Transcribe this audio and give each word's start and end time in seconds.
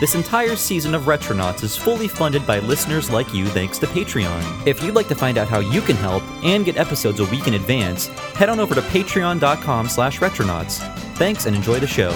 This 0.00 0.14
entire 0.14 0.54
season 0.54 0.94
of 0.94 1.02
Retronauts 1.02 1.64
is 1.64 1.76
fully 1.76 2.06
funded 2.06 2.46
by 2.46 2.60
listeners 2.60 3.10
like 3.10 3.34
you 3.34 3.46
thanks 3.46 3.78
to 3.80 3.86
Patreon. 3.86 4.64
If 4.64 4.80
you'd 4.80 4.94
like 4.94 5.08
to 5.08 5.16
find 5.16 5.36
out 5.38 5.48
how 5.48 5.58
you 5.58 5.80
can 5.80 5.96
help 5.96 6.22
and 6.44 6.64
get 6.64 6.76
episodes 6.76 7.18
a 7.18 7.24
week 7.24 7.48
in 7.48 7.54
advance, 7.54 8.06
head 8.06 8.48
on 8.48 8.60
over 8.60 8.76
to 8.76 8.80
patreon.com 8.80 9.88
slash 9.88 10.20
retronauts. 10.20 10.78
Thanks 11.16 11.46
and 11.46 11.56
enjoy 11.56 11.80
the 11.80 11.88
show. 11.88 12.12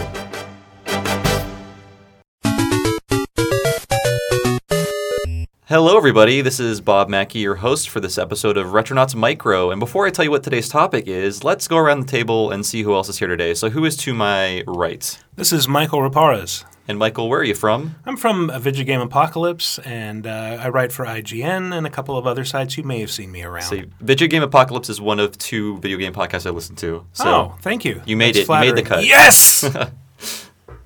Hello, 5.73 5.97
everybody. 5.97 6.43
This 6.43 6.61
is 6.61 6.83
Bob 6.83 7.09
Mackey, 7.09 7.39
your 7.39 7.55
host 7.55 7.89
for 7.89 7.99
this 7.99 8.19
episode 8.19 8.59
of 8.59 8.73
Retronauts 8.73 9.15
Micro. 9.15 9.71
And 9.71 9.81
before 9.81 10.07
I 10.07 10.11
tell 10.11 10.23
you 10.23 10.31
what 10.31 10.43
today's 10.43 10.69
topic 10.69 11.09
is, 11.09 11.45
let's 11.45 11.67
go 11.67 11.79
around 11.79 12.01
the 12.01 12.07
table 12.07 12.51
and 12.51 12.67
see 12.67 12.83
who 12.83 12.93
else 12.93 13.09
is 13.09 13.19
here 13.19 13.27
today. 13.27 13.55
So, 13.55 13.71
who 13.71 13.87
is 13.87 13.97
to 13.97 14.13
my 14.13 14.65
right? 14.67 15.19
This 15.35 15.51
is 15.51 15.67
Mikel 15.69 16.01
Reparaz. 16.01 16.67
And 16.89 16.99
Mikel, 16.99 17.27
where 17.27 17.41
are 17.41 17.45
you 17.45 17.55
from? 17.55 17.95
I'm 18.05 18.19
from 18.19 18.51
a 18.51 18.59
Video 18.59 18.85
Game 18.85 19.01
Apocalypse, 19.01 19.79
and 19.79 20.27
uh, 20.27 20.59
I 20.61 20.69
write 20.69 20.93
for 20.93 21.07
IGN 21.07 21.75
and 21.75 21.87
a 21.87 21.91
couple 21.91 22.19
of 22.19 22.27
other 22.27 22.45
sites. 22.45 22.77
You 22.77 22.85
may 22.85 23.01
have 23.01 23.11
seen 23.11 23.33
me 23.33 23.43
around. 23.43 23.63
See, 23.63 23.87
Video 23.99 24.29
Game 24.29 24.43
Apocalypse 24.43 24.91
is 24.91 25.01
one 25.01 25.19
of 25.19 25.39
two 25.39 25.79
video 25.79 25.97
game 25.97 26.13
podcasts 26.13 26.47
I 26.47 26.51
listen 26.51 26.77
to. 26.77 27.07
So 27.15 27.25
oh, 27.25 27.55
thank 27.63 27.87
you. 27.87 28.03
You 28.05 28.19
made 28.19 28.35
That's 28.35 28.47
it. 28.47 28.53
You 28.53 28.61
made 28.61 28.77
the 28.77 28.83
cut. 28.83 29.07
Yes. 29.07 29.65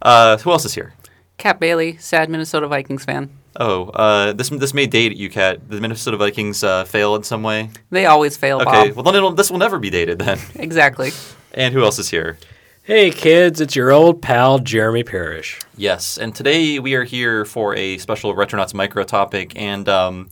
Uh, 0.02 0.36
who 0.36 0.52
else 0.52 0.64
is 0.64 0.74
here? 0.74 0.92
Kat 1.36 1.58
Bailey, 1.58 1.96
sad 1.96 2.30
Minnesota 2.30 2.68
Vikings 2.68 3.04
fan. 3.04 3.30
Oh, 3.58 3.84
uh, 3.88 4.32
this 4.32 4.48
this 4.50 4.74
may 4.74 4.86
date 4.86 5.16
you, 5.16 5.30
Kat. 5.30 5.68
The 5.68 5.80
Minnesota 5.80 6.16
Vikings 6.16 6.62
uh, 6.62 6.84
fail 6.84 7.14
in 7.16 7.22
some 7.22 7.42
way. 7.42 7.70
They 7.90 8.06
always 8.06 8.36
fail, 8.36 8.60
Okay, 8.60 8.88
Bob. 8.88 8.96
well 8.96 9.02
then 9.04 9.14
it'll, 9.14 9.32
this 9.32 9.50
will 9.50 9.58
never 9.58 9.78
be 9.78 9.90
dated 9.90 10.18
then. 10.18 10.38
Exactly. 10.56 11.10
And 11.54 11.72
who 11.72 11.82
else 11.84 11.98
is 11.98 12.10
here? 12.10 12.38
Hey 12.82 13.10
kids, 13.10 13.60
it's 13.60 13.74
your 13.74 13.90
old 13.92 14.22
pal 14.22 14.58
Jeremy 14.58 15.02
Parish. 15.02 15.60
Yes, 15.76 16.18
and 16.18 16.34
today 16.34 16.78
we 16.78 16.94
are 16.94 17.04
here 17.04 17.44
for 17.44 17.74
a 17.74 17.98
special 17.98 18.34
Retronauts 18.34 18.74
micro 18.74 19.02
topic, 19.04 19.52
and 19.56 19.88
um, 19.88 20.28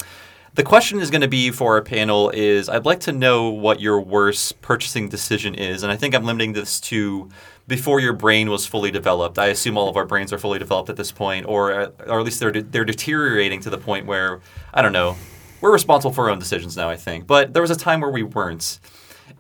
the 0.55 0.63
question 0.63 1.01
is 1.01 1.11
going 1.11 1.21
to 1.21 1.29
be 1.29 1.51
for 1.51 1.75
our 1.75 1.83
panel 1.83 2.31
is 2.31 2.69
I'd 2.69 2.85
like 2.85 3.01
to 3.01 3.13
know 3.13 3.49
what 3.49 3.81
your 3.81 4.01
worst 4.01 4.61
purchasing 4.63 5.09
decision 5.09 5.55
is, 5.55 5.83
and 5.83 5.91
I 5.91 5.97
think 5.97 6.15
I'm 6.15 6.25
limiting 6.25 6.53
this 6.53 6.81
to 6.83 7.29
before 7.67 7.99
your 7.99 8.13
brain 8.13 8.51
was 8.51 8.65
fully 8.65 8.91
developed. 8.91 9.39
I 9.39 9.47
assume 9.47 9.77
all 9.77 9.89
of 9.89 9.97
our 9.97 10.07
brains 10.07 10.33
are 10.33 10.39
fully 10.39 10.61
developed 10.61 10.91
at 10.91 10.97
this 10.97 11.11
point, 11.11 11.47
or 11.47 11.93
or 12.07 12.21
at 12.21 12.25
least 12.25 12.39
they're 12.39 12.53
de- 12.53 12.63
they're 12.63 12.85
deteriorating 12.85 13.61
to 13.61 13.71
the 13.71 13.79
point 13.79 14.07
where 14.07 14.41
I 14.73 14.81
don't 14.81 14.93
know. 14.93 15.17
We're 15.61 15.73
responsible 15.73 16.13
for 16.13 16.25
our 16.25 16.31
own 16.31 16.39
decisions 16.39 16.77
now, 16.77 16.89
I 16.89 16.97
think, 16.97 17.27
but 17.27 17.53
there 17.53 17.63
was 17.63 17.71
a 17.71 17.77
time 17.77 18.01
where 18.01 18.11
we 18.11 18.23
weren't. 18.23 18.79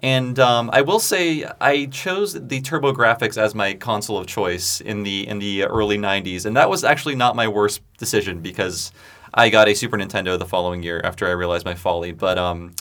And 0.02 0.38
um, 0.38 0.70
I 0.72 0.80
will 0.80 0.98
say 0.98 1.44
I 1.60 1.86
chose 1.86 2.32
the 2.32 2.60
TurboGrafx 2.60 3.36
as 3.36 3.54
my 3.54 3.74
console 3.74 4.18
of 4.18 4.26
choice 4.26 4.80
in 4.80 5.02
the 5.02 5.28
in 5.28 5.38
the 5.38 5.64
early 5.64 5.96
'90s, 5.96 6.44
and 6.44 6.56
that 6.56 6.68
was 6.68 6.82
actually 6.82 7.14
not 7.14 7.36
my 7.36 7.46
worst 7.46 7.82
decision 7.98 8.40
because 8.40 8.90
I 9.34 9.48
got 9.48 9.68
a 9.68 9.74
Super 9.74 9.98
Nintendo 9.98 10.38
the 10.38 10.46
following 10.46 10.82
year 10.82 11.00
after 11.02 11.26
I 11.26 11.32
realized 11.32 11.64
my 11.64 11.74
folly. 11.74 12.12
But 12.12 12.38
um, 12.38 12.74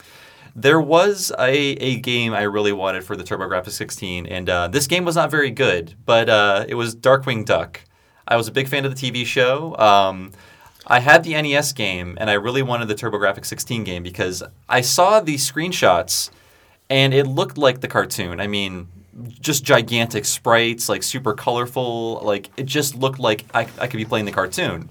there 0.55 0.79
was 0.79 1.31
a, 1.39 1.51
a 1.51 1.99
game 1.99 2.33
I 2.33 2.43
really 2.43 2.71
wanted 2.71 3.03
for 3.03 3.15
the 3.15 3.23
TurboGrafx 3.23 3.71
16, 3.71 4.27
and 4.27 4.49
uh, 4.49 4.67
this 4.67 4.85
game 4.85 5.03
was 5.03 5.15
not 5.15 5.31
very 5.31 5.49
good, 5.49 5.95
but 6.05 6.29
uh, 6.29 6.65
it 6.67 6.75
was 6.75 6.95
Darkwing 6.95 7.43
Duck. 7.43 7.81
I 8.27 8.35
was 8.35 8.47
a 8.47 8.51
big 8.51 8.67
fan 8.67 8.85
of 8.85 8.95
the 8.95 9.11
TV 9.11 9.25
show. 9.25 9.75
Um, 9.77 10.31
I 10.85 10.99
had 10.99 11.23
the 11.23 11.41
NES 11.41 11.73
game, 11.73 12.17
and 12.21 12.29
I 12.29 12.33
really 12.33 12.61
wanted 12.61 12.87
the 12.87 12.95
TurboGrafx 12.95 13.45
16 13.45 13.83
game 13.83 14.03
because 14.03 14.43
I 14.69 14.81
saw 14.81 15.19
these 15.19 15.49
screenshots, 15.49 16.29
and 16.89 17.13
it 17.13 17.25
looked 17.25 17.57
like 17.57 17.81
the 17.81 17.87
cartoon. 17.87 18.39
I 18.39 18.47
mean, 18.47 18.89
just 19.41 19.63
gigantic 19.63 20.25
sprites, 20.25 20.87
like 20.87 21.01
super 21.01 21.33
colorful. 21.33 22.19
Like 22.23 22.49
it 22.57 22.65
just 22.65 22.95
looked 22.95 23.19
like 23.19 23.45
I, 23.53 23.61
I 23.79 23.87
could 23.87 23.97
be 23.97 24.05
playing 24.05 24.25
the 24.25 24.31
cartoon. 24.31 24.89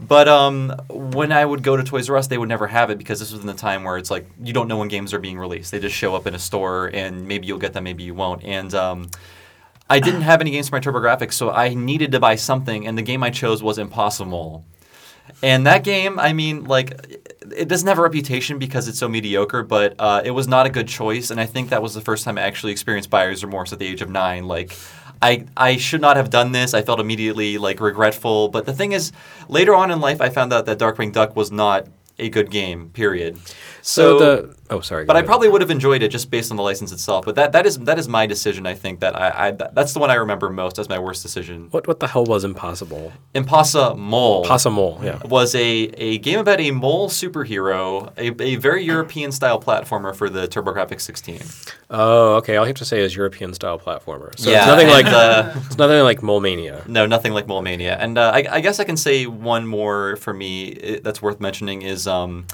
But 0.00 0.28
um, 0.28 0.70
when 0.88 1.30
I 1.30 1.44
would 1.44 1.62
go 1.62 1.76
to 1.76 1.84
Toys 1.84 2.08
R 2.08 2.16
Us, 2.16 2.26
they 2.26 2.38
would 2.38 2.48
never 2.48 2.66
have 2.66 2.88
it 2.88 2.96
because 2.96 3.20
this 3.20 3.32
was 3.32 3.42
in 3.42 3.46
the 3.46 3.54
time 3.54 3.84
where 3.84 3.98
it's 3.98 4.10
like 4.10 4.26
you 4.42 4.54
don't 4.54 4.66
know 4.66 4.78
when 4.78 4.88
games 4.88 5.12
are 5.12 5.18
being 5.18 5.38
released. 5.38 5.70
They 5.70 5.78
just 5.78 5.94
show 5.94 6.14
up 6.14 6.26
in 6.26 6.34
a 6.34 6.38
store, 6.38 6.90
and 6.92 7.28
maybe 7.28 7.46
you'll 7.46 7.58
get 7.58 7.74
them, 7.74 7.84
maybe 7.84 8.02
you 8.02 8.14
won't. 8.14 8.42
And 8.42 8.74
um, 8.74 9.10
I 9.90 10.00
didn't 10.00 10.22
have 10.22 10.40
any 10.40 10.52
games 10.52 10.68
for 10.70 10.76
my 10.76 10.80
TurboGrafx, 10.80 11.34
so 11.34 11.50
I 11.50 11.74
needed 11.74 12.12
to 12.12 12.20
buy 12.20 12.36
something, 12.36 12.86
and 12.86 12.96
the 12.96 13.02
game 13.02 13.22
I 13.22 13.30
chose 13.30 13.62
was 13.62 13.76
Impossamole. 13.76 14.62
And 15.42 15.66
that 15.66 15.84
game, 15.84 16.18
I 16.18 16.32
mean, 16.32 16.64
like, 16.64 16.92
it 17.54 17.68
doesn't 17.68 17.86
have 17.86 17.98
a 17.98 18.02
reputation 18.02 18.58
because 18.58 18.88
it's 18.88 18.98
so 18.98 19.08
mediocre, 19.08 19.62
but 19.62 19.94
uh, 19.98 20.22
it 20.24 20.32
was 20.32 20.48
not 20.48 20.66
a 20.66 20.70
good 20.70 20.88
choice. 20.88 21.30
And 21.30 21.40
I 21.40 21.46
think 21.46 21.70
that 21.70 21.82
was 21.82 21.94
the 21.94 22.00
first 22.00 22.24
time 22.24 22.36
I 22.36 22.42
actually 22.42 22.72
experienced 22.72 23.10
buyer's 23.10 23.44
remorse 23.44 23.72
at 23.72 23.78
the 23.78 23.86
age 23.86 24.02
of 24.02 24.10
nine. 24.10 24.46
Like, 24.46 24.76
I, 25.22 25.46
I 25.56 25.76
should 25.76 26.00
not 26.00 26.16
have 26.16 26.30
done 26.30 26.52
this. 26.52 26.72
I 26.74 26.82
felt 26.82 27.00
immediately 27.00 27.58
like 27.58 27.80
regretful. 27.80 28.48
But 28.48 28.66
the 28.66 28.72
thing 28.72 28.92
is, 28.92 29.12
later 29.48 29.74
on 29.74 29.90
in 29.90 30.00
life, 30.00 30.20
I 30.20 30.30
found 30.30 30.52
out 30.52 30.66
that 30.66 30.78
Darkwing 30.78 31.12
Duck 31.12 31.36
was 31.36 31.52
not 31.52 31.86
a 32.18 32.28
good 32.28 32.50
game. 32.50 32.90
Period. 32.90 33.38
So, 33.82 34.18
the 34.18 34.56
oh 34.70 34.80
sorry, 34.80 35.04
But 35.04 35.16
I 35.16 35.22
probably 35.22 35.48
would 35.48 35.60
have 35.60 35.70
enjoyed 35.70 36.02
it 36.02 36.08
just 36.08 36.30
based 36.30 36.50
on 36.50 36.56
the 36.56 36.62
license 36.62 36.92
itself. 36.92 37.24
But 37.24 37.34
that, 37.36 37.52
that 37.52 37.66
is 37.66 37.78
that 37.78 37.98
is 37.98 38.08
my 38.08 38.26
decision. 38.26 38.66
I 38.66 38.74
think 38.74 39.00
that 39.00 39.16
I, 39.16 39.48
I 39.48 39.50
that's 39.50 39.92
the 39.92 39.98
one 39.98 40.10
I 40.10 40.14
remember 40.14 40.50
most 40.50 40.78
as 40.78 40.88
my 40.88 40.98
worst 40.98 41.22
decision. 41.22 41.68
what 41.70 41.86
what 41.86 42.00
the 42.00 42.08
hell 42.08 42.24
was 42.24 42.44
Impossamole? 42.44 43.12
Impossamole. 43.34 44.46
Possible, 44.46 45.00
yeah. 45.02 45.20
was 45.26 45.54
a, 45.54 45.60
a 45.60 46.18
game 46.18 46.38
about 46.38 46.60
a 46.60 46.70
mole 46.70 47.08
superhero, 47.08 48.12
a, 48.16 48.42
a 48.42 48.56
very 48.56 48.84
European 48.84 49.32
style 49.32 49.60
platformer 49.60 50.14
for 50.14 50.28
the 50.28 50.46
TurboGrafx 50.46 51.00
16. 51.00 51.40
Oh, 51.90 52.34
okay. 52.36 52.56
All 52.56 52.64
you 52.64 52.68
have 52.68 52.76
to 52.76 52.84
say 52.84 53.00
is 53.00 53.16
European 53.16 53.54
style 53.54 53.78
platformer. 53.78 54.38
So 54.38 54.50
Yeah, 54.50 54.58
it's 54.58 54.66
nothing 54.66 54.88
and, 54.88 54.94
like 54.94 55.06
uh, 55.06 55.52
it's 55.66 55.78
nothing 55.78 56.02
like 56.02 56.22
Mole 56.22 56.40
Mania. 56.40 56.84
No, 56.86 57.06
nothing 57.06 57.32
like 57.32 57.46
Mole 57.46 57.62
Mania. 57.62 57.96
And 57.98 58.18
uh, 58.18 58.30
I, 58.34 58.46
I 58.50 58.60
guess 58.60 58.80
I 58.80 58.84
can 58.84 58.96
say 58.96 59.26
one 59.26 59.66
more 59.66 60.16
for 60.16 60.32
me 60.32 61.00
that's 61.02 61.20
worth 61.20 61.40
mentioning 61.40 61.82
is 61.82 62.06
um, 62.06 62.46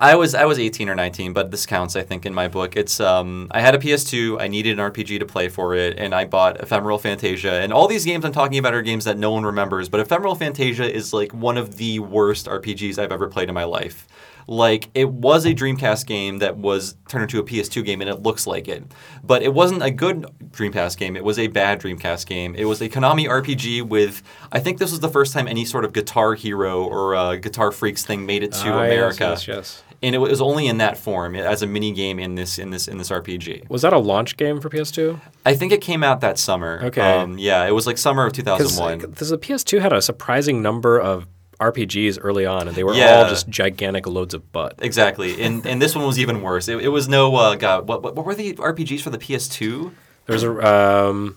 I 0.00 0.16
was 0.16 0.34
I 0.34 0.44
was 0.44 0.58
18 0.58 0.88
or 0.88 0.96
19, 0.96 1.32
but 1.32 1.52
this 1.52 1.66
counts 1.66 1.94
I 1.94 2.02
think 2.02 2.26
in 2.26 2.34
my 2.34 2.48
book. 2.48 2.74
It's 2.74 2.98
um, 2.98 3.46
I 3.52 3.60
had 3.60 3.76
a 3.76 3.78
PS2, 3.78 4.40
I 4.40 4.48
needed 4.48 4.76
an 4.76 4.90
RPG 4.90 5.20
to 5.20 5.26
play 5.26 5.48
for 5.48 5.76
it, 5.76 5.96
and 5.98 6.12
I 6.12 6.24
bought 6.24 6.60
Ephemeral 6.60 6.98
Fantasia. 6.98 7.52
And 7.60 7.72
all 7.72 7.86
these 7.86 8.04
games 8.04 8.24
I'm 8.24 8.32
talking 8.32 8.58
about 8.58 8.74
are 8.74 8.82
games 8.82 9.04
that 9.04 9.18
no 9.18 9.30
one 9.30 9.44
remembers, 9.44 9.88
but 9.88 10.00
Ephemeral 10.00 10.34
Fantasia 10.34 10.92
is 10.92 11.12
like 11.12 11.32
one 11.32 11.56
of 11.56 11.76
the 11.76 12.00
worst 12.00 12.46
RPGs 12.46 12.98
I've 12.98 13.12
ever 13.12 13.28
played 13.28 13.48
in 13.48 13.54
my 13.54 13.64
life. 13.64 14.08
Like 14.46 14.88
it 14.94 15.08
was 15.10 15.44
a 15.46 15.54
Dreamcast 15.54 16.06
game 16.06 16.38
that 16.38 16.56
was 16.56 16.96
turned 17.08 17.22
into 17.22 17.38
a 17.38 17.42
PS2 17.42 17.84
game, 17.84 18.00
and 18.00 18.10
it 18.10 18.22
looks 18.22 18.46
like 18.46 18.68
it. 18.68 18.84
But 19.22 19.42
it 19.42 19.54
wasn't 19.54 19.82
a 19.82 19.90
good 19.90 20.26
Dreamcast 20.50 20.98
game. 20.98 21.16
It 21.16 21.24
was 21.24 21.38
a 21.38 21.46
bad 21.46 21.80
Dreamcast 21.80 22.26
game. 22.26 22.54
It 22.54 22.64
was 22.66 22.80
a 22.80 22.88
Konami 22.88 23.26
RPG 23.28 23.82
with. 23.88 24.22
I 24.52 24.60
think 24.60 24.78
this 24.78 24.90
was 24.90 25.00
the 25.00 25.08
first 25.08 25.32
time 25.32 25.48
any 25.48 25.64
sort 25.64 25.84
of 25.84 25.92
Guitar 25.92 26.34
Hero 26.34 26.84
or 26.84 27.14
uh, 27.14 27.36
Guitar 27.36 27.70
Freaks 27.72 28.04
thing 28.04 28.26
made 28.26 28.42
it 28.42 28.52
to 28.52 28.72
Ah, 28.72 28.84
America. 28.84 29.24
yes, 29.30 29.48
yes. 29.48 29.82
And 30.02 30.14
it 30.14 30.18
was 30.18 30.42
only 30.42 30.66
in 30.66 30.76
that 30.78 30.98
form 30.98 31.34
as 31.34 31.62
a 31.62 31.66
mini 31.66 31.90
game 31.90 32.18
in 32.18 32.34
this 32.34 32.58
in 32.58 32.68
this 32.68 32.88
in 32.88 32.98
this 32.98 33.08
RPG. 33.08 33.70
Was 33.70 33.80
that 33.82 33.94
a 33.94 33.98
launch 33.98 34.36
game 34.36 34.60
for 34.60 34.68
PS2? 34.68 35.18
I 35.46 35.54
think 35.54 35.72
it 35.72 35.80
came 35.80 36.04
out 36.04 36.20
that 36.20 36.38
summer. 36.38 36.80
Okay. 36.84 37.00
Um, 37.00 37.38
yeah, 37.38 37.64
it 37.64 37.70
was 37.70 37.86
like 37.86 37.96
summer 37.96 38.26
of 38.26 38.34
2001. 38.34 38.98
Because 38.98 39.30
2001. 39.30 39.30
the 39.30 39.38
PS2 39.78 39.80
had 39.80 39.94
a 39.94 40.02
surprising 40.02 40.60
number 40.60 41.00
of 41.00 41.26
RPGs 41.60 42.18
early 42.20 42.44
on, 42.46 42.66
and 42.68 42.76
they 42.76 42.84
were 42.84 42.94
Yeah. 42.94 43.16
all 43.22 43.28
just 43.28 43.48
gigantic 43.48 44.06
loads 44.06 44.34
of 44.34 44.50
butt. 44.52 44.74
Exactly, 44.82 45.40
and 45.42 45.64
and 45.66 45.80
this 45.80 45.94
one 45.94 46.06
was 46.06 46.18
even 46.18 46.42
worse. 46.42 46.68
It, 46.68 46.78
it 46.78 46.88
was 46.88 47.08
no 47.08 47.34
uh, 47.36 47.54
God. 47.54 47.86
What, 47.88 48.02
what 48.02 48.14
what 48.16 48.26
were 48.26 48.34
the 48.34 48.54
RPGs 48.54 49.00
for 49.00 49.10
the 49.10 49.18
PS2? 49.18 49.92
There's 50.26 50.42
a 50.42 50.50
um, 50.66 51.36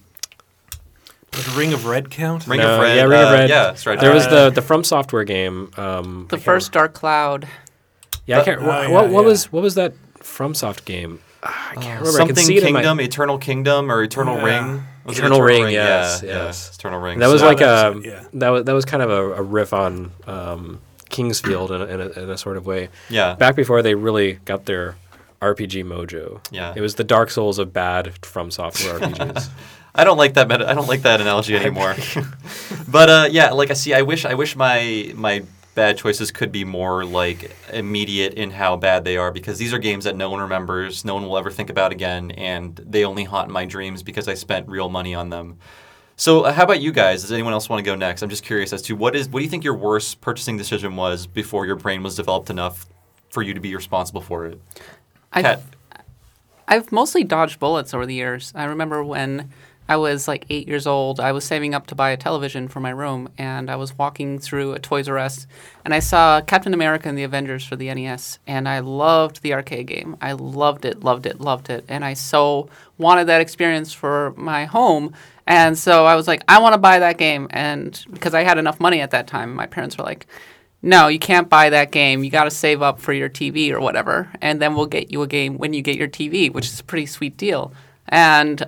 Does 1.32 1.56
Ring 1.56 1.74
of 1.74 1.86
Red 1.86 2.10
count? 2.10 2.48
Ring 2.48 2.60
no, 2.60 2.76
of 2.76 2.82
Red. 2.82 2.96
yeah, 2.98 3.04
Ring 3.04 3.20
of 3.22 3.28
uh, 3.28 3.32
Red. 3.34 3.50
Yeah, 3.50 3.64
that's 3.66 3.86
right. 3.86 4.00
There 4.00 4.14
was 4.14 4.26
Uh, 4.28 4.46
the 4.46 4.56
the 4.56 4.62
From 4.62 4.84
Software 4.84 5.24
game. 5.24 5.72
Um, 5.78 6.26
The 6.30 6.36
I 6.36 6.40
can't 6.40 6.42
first 6.44 6.72
Dark 6.72 6.94
Cloud. 6.94 7.48
Yeah, 8.26 8.40
I 8.40 8.44
can't. 8.44 8.62
Oh, 8.62 8.66
what, 8.68 8.82
yeah, 8.84 8.90
what, 8.90 9.10
what 9.10 9.22
yeah. 9.22 9.28
was 9.28 9.52
what 9.52 9.64
was 9.64 9.76
that 9.76 9.94
FromSoft 10.20 10.86
game? 10.86 11.20
Ah, 11.44 11.70
I 11.72 11.76
can't 11.76 12.00
remember. 12.02 12.08
I 12.10 12.12
something 12.12 12.36
can 12.36 12.46
see 12.46 12.58
it 12.58 12.64
my- 12.64 12.72
Kingdom, 12.82 13.00
Eternal 13.00 13.38
Kingdom, 13.38 13.92
or 13.92 14.02
Eternal 14.04 14.38
Yeah. 14.38 14.44
Ring. 14.44 14.84
Was 15.08 15.18
it 15.18 15.22
Eternal 15.22 15.42
Ring, 15.42 15.70
yes, 15.70 16.22
yeah, 16.24 16.30
yes. 16.46 16.70
yeah, 16.72 16.76
Eternal 16.80 17.00
Ring. 17.00 17.20
that 17.20 17.28
was 17.28 17.42
So- 17.42 17.48
like 17.48 17.58
that's 17.60 17.96
a 17.96 18.00
it, 18.00 18.06
yeah. 18.06 18.24
that 18.34 18.50
was 18.50 18.64
that 18.66 18.74
was 18.74 18.86
kind 18.86 19.02
of 19.02 19.10
a, 19.10 19.34
a 19.36 19.42
riff 19.42 19.74
on 19.74 20.12
um, 20.28 20.80
King's 21.10 21.40
Field 21.40 21.72
in 21.72 21.82
a, 21.82 21.86
in, 21.86 22.02
a, 22.02 22.10
in 22.24 22.30
a 22.30 22.38
sort 22.38 22.58
of 22.58 22.66
way. 22.66 22.90
Yeah. 23.10 23.34
Back 23.36 23.56
before 23.56 23.82
they 23.82 23.96
really 23.96 24.34
got 24.46 24.66
their 24.66 24.96
RPG 25.42 25.86
mojo. 25.86 26.42
Yeah. 26.52 26.74
It 26.76 26.82
was 26.82 26.96
the 26.96 27.04
Dark 27.04 27.30
Souls 27.32 27.58
of 27.60 27.72
bad 27.74 28.26
From 28.26 28.52
Software 28.52 29.00
RPGs. 29.00 29.50
I 29.96 30.04
don't 30.04 30.18
like 30.18 30.34
that. 30.36 30.48
Meta- 30.48 30.70
I 30.70 30.74
don't 30.76 30.88
like 30.88 31.02
that 31.04 31.22
analogy 31.22 31.56
anymore. 31.64 31.96
but 32.88 33.10
uh, 33.10 33.28
yeah, 33.32 33.52
like 33.52 33.72
I 33.72 33.74
see. 33.74 33.94
I 33.94 34.02
wish. 34.04 34.26
I 34.26 34.34
wish 34.36 34.56
my 34.56 35.12
my 35.16 35.44
bad 35.78 35.96
choices 35.96 36.32
could 36.32 36.52
be 36.52 36.66
more 36.66 37.06
like 37.06 37.56
immediate 37.72 38.34
in 38.34 38.50
how 38.50 38.76
bad 38.76 39.04
they 39.04 39.16
are 39.16 39.32
because 39.32 39.60
these 39.60 39.72
are 39.72 39.78
games 39.78 40.06
that 40.06 40.16
no 40.16 40.28
one 40.28 40.42
remembers, 40.42 41.06
no 41.06 41.14
one 41.14 41.24
will 41.24 41.38
ever 41.38 41.52
think 41.52 41.70
about 41.70 41.92
again, 41.92 42.32
and 42.32 42.76
they 42.84 43.06
only 43.06 43.24
haunt 43.24 43.52
my 43.52 43.64
dreams 43.64 44.02
because 44.02 44.28
I 44.28 44.34
spent 44.34 44.68
real 44.68 44.90
money 44.90 45.14
on 45.14 45.30
them. 45.30 45.60
So, 46.16 46.42
uh, 46.42 46.52
how 46.52 46.64
about 46.64 46.82
you 46.82 46.92
guys? 46.92 47.22
Does 47.22 47.32
anyone 47.32 47.54
else 47.54 47.70
want 47.70 47.78
to 47.78 47.84
go 47.84 47.94
next? 47.94 48.24
I'm 48.24 48.30
just 48.30 48.44
curious 48.44 48.74
as 48.74 48.82
to 48.82 48.96
what 48.96 49.16
is 49.16 49.30
what 49.30 49.40
do 49.40 49.44
you 49.44 49.52
think 49.52 49.64
your 49.64 49.76
worst 49.76 50.20
purchasing 50.20 50.58
decision 50.58 50.96
was 50.96 51.28
before 51.28 51.68
your 51.68 51.76
brain 51.76 52.02
was 52.02 52.16
developed 52.16 52.50
enough 52.50 52.88
for 53.30 53.44
you 53.44 53.54
to 53.54 53.60
be 53.60 53.76
responsible 53.76 54.22
for 54.22 54.48
it? 54.48 54.60
I've, 55.32 55.44
Kat. 55.44 55.62
I've 56.68 56.92
mostly 56.92 57.24
dodged 57.24 57.60
bullets 57.60 57.94
over 57.94 58.08
the 58.08 58.16
years. 58.16 58.52
I 58.56 58.64
remember 58.64 59.04
when 59.04 59.52
I 59.90 59.96
was 59.98 60.28
like 60.28 60.46
eight 60.50 60.68
years 60.68 60.86
old. 60.86 61.20
I 61.20 61.32
was 61.32 61.46
saving 61.46 61.74
up 61.74 61.88
to 61.88 61.96
buy 61.96 62.10
a 62.10 62.18
television 62.18 62.68
for 62.68 62.80
my 62.80 62.90
room, 62.90 63.30
and 63.38 63.70
I 63.70 63.76
was 63.76 63.98
walking 63.98 64.40
through 64.40 64.74
a 64.74 64.80
Toys 64.80 65.08
R 65.08 65.18
Us, 65.18 65.48
and 65.86 65.94
I 65.94 66.00
saw 66.00 66.42
Captain 66.42 66.74
America 66.74 67.08
and 67.08 67.18
the 67.18 67.24
Avengers 67.24 67.66
for 67.66 67.76
the 67.76 67.94
NES, 67.94 68.40
and 68.46 68.68
I 68.68 68.80
loved 68.80 69.42
the 69.42 69.54
arcade 69.54 69.88
game. 69.88 70.18
I 70.22 70.34
loved 70.34 70.86
it, 70.86 71.04
loved 71.04 71.26
it, 71.26 71.40
loved 71.40 71.70
it, 71.70 71.86
and 71.88 72.04
I 72.04 72.14
so 72.14 72.70
wanted 72.98 73.26
that 73.26 73.42
experience 73.42 73.94
for 73.94 74.34
my 74.36 74.66
home. 74.66 75.14
And 75.46 75.78
so 75.78 76.06
I 76.06 76.16
was 76.16 76.28
like, 76.28 76.44
I 76.50 76.60
want 76.60 76.74
to 76.74 76.80
buy 76.80 77.00
that 77.00 77.18
game, 77.18 77.48
and 77.52 78.04
because 78.12 78.34
I 78.34 78.44
had 78.44 78.58
enough 78.58 78.80
money 78.80 79.00
at 79.00 79.12
that 79.12 79.28
time, 79.28 79.54
my 79.54 79.68
parents 79.68 79.98
were 79.98 80.04
like, 80.04 80.28
no, 80.82 81.08
you 81.08 81.20
can't 81.20 81.50
buy 81.50 81.70
that 81.70 81.92
game. 81.92 82.24
You 82.24 82.30
got 82.30 82.44
to 82.44 82.52
save 82.52 82.82
up 82.82 83.00
for 83.00 83.14
your 83.14 83.30
TV 83.30 83.72
or 83.72 83.80
whatever, 83.80 84.30
and 84.42 84.62
then 84.62 84.76
we'll 84.76 84.86
get 84.86 85.12
you 85.12 85.22
a 85.22 85.28
game 85.28 85.58
when 85.58 85.74
you 85.74 85.82
get 85.82 85.96
your 85.96 86.08
TV, 86.08 86.52
which 86.52 86.68
is 86.68 86.80
a 86.80 86.84
pretty 86.84 87.06
sweet 87.06 87.38
deal. 87.38 87.74
And 88.10 88.68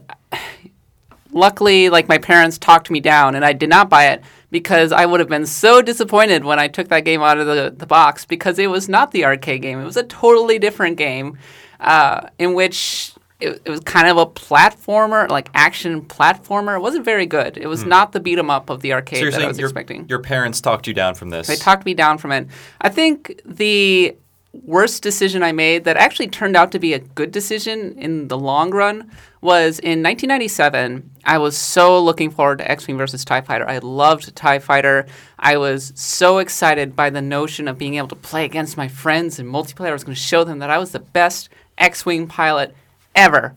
luckily, 1.31 1.89
like 1.89 2.07
my 2.07 2.17
parents 2.17 2.57
talked 2.57 2.89
me 2.89 2.99
down, 2.99 3.35
and 3.35 3.45
I 3.45 3.53
did 3.53 3.69
not 3.69 3.89
buy 3.89 4.07
it 4.07 4.23
because 4.51 4.91
I 4.91 5.05
would 5.05 5.19
have 5.19 5.29
been 5.29 5.45
so 5.45 5.81
disappointed 5.81 6.43
when 6.43 6.59
I 6.59 6.67
took 6.67 6.87
that 6.89 7.01
game 7.05 7.21
out 7.21 7.37
of 7.37 7.47
the, 7.47 7.73
the 7.75 7.85
box 7.85 8.25
because 8.25 8.57
it 8.59 8.67
was 8.67 8.89
not 8.89 9.11
the 9.11 9.25
arcade 9.25 9.61
game. 9.61 9.79
It 9.79 9.85
was 9.85 9.97
a 9.97 10.03
totally 10.03 10.57
different 10.59 10.97
game 10.97 11.37
uh, 11.79 12.27
in 12.39 12.53
which 12.55 13.13
it, 13.39 13.61
it 13.63 13.69
was 13.69 13.79
kind 13.81 14.07
of 14.07 14.17
a 14.17 14.25
platformer, 14.25 15.29
like 15.29 15.49
action 15.53 16.01
platformer. 16.01 16.75
It 16.75 16.81
wasn't 16.81 17.05
very 17.05 17.25
good. 17.25 17.57
It 17.57 17.67
was 17.67 17.85
not 17.85 18.11
the 18.11 18.19
beat 18.19 18.37
'em 18.39 18.49
up 18.49 18.69
of 18.69 18.81
the 18.81 18.93
arcade 18.93 19.19
So 19.19 19.29
that 19.31 19.41
I 19.41 19.47
was 19.47 19.57
your, 19.59 19.69
expecting. 19.69 20.07
your 20.09 20.19
parents 20.19 20.59
talked 20.61 20.87
you 20.87 20.93
down 20.93 21.15
from 21.15 21.29
this. 21.29 21.47
They 21.47 21.55
talked 21.55 21.85
me 21.85 21.93
down 21.93 22.17
from 22.17 22.31
it. 22.31 22.47
I 22.81 22.89
think 22.89 23.39
the 23.45 24.15
worst 24.51 25.03
decision 25.03 25.43
I 25.43 25.51
made 25.51 25.83
that 25.83 25.97
actually 25.97 26.27
turned 26.27 26.55
out 26.55 26.71
to 26.71 26.79
be 26.79 26.93
a 26.93 26.99
good 26.99 27.31
decision 27.31 27.97
in 27.97 28.27
the 28.29 28.37
long 28.37 28.71
run 28.71 29.11
was 29.41 29.79
in 29.79 30.03
1997. 30.03 31.09
I 31.23 31.37
was 31.37 31.55
so 31.55 32.03
looking 32.03 32.31
forward 32.31 32.57
to 32.57 32.69
X 32.69 32.87
Wing 32.87 32.97
versus 32.97 33.23
TIE 33.23 33.41
Fighter. 33.41 33.69
I 33.69 33.77
loved 33.77 34.35
TIE 34.35 34.59
Fighter. 34.59 35.05
I 35.37 35.57
was 35.57 35.93
so 35.95 36.39
excited 36.39 36.95
by 36.95 37.09
the 37.09 37.21
notion 37.21 37.67
of 37.67 37.77
being 37.77 37.95
able 37.95 38.07
to 38.09 38.15
play 38.15 38.43
against 38.43 38.75
my 38.75 38.87
friends 38.87 39.39
in 39.39 39.45
multiplayer. 39.45 39.89
I 39.89 39.93
was 39.93 40.03
going 40.03 40.15
to 40.15 40.21
show 40.21 40.43
them 40.43 40.59
that 40.59 40.69
I 40.69 40.79
was 40.79 40.91
the 40.91 40.99
best 40.99 41.49
X 41.77 42.05
Wing 42.05 42.27
pilot 42.27 42.75
ever. 43.15 43.55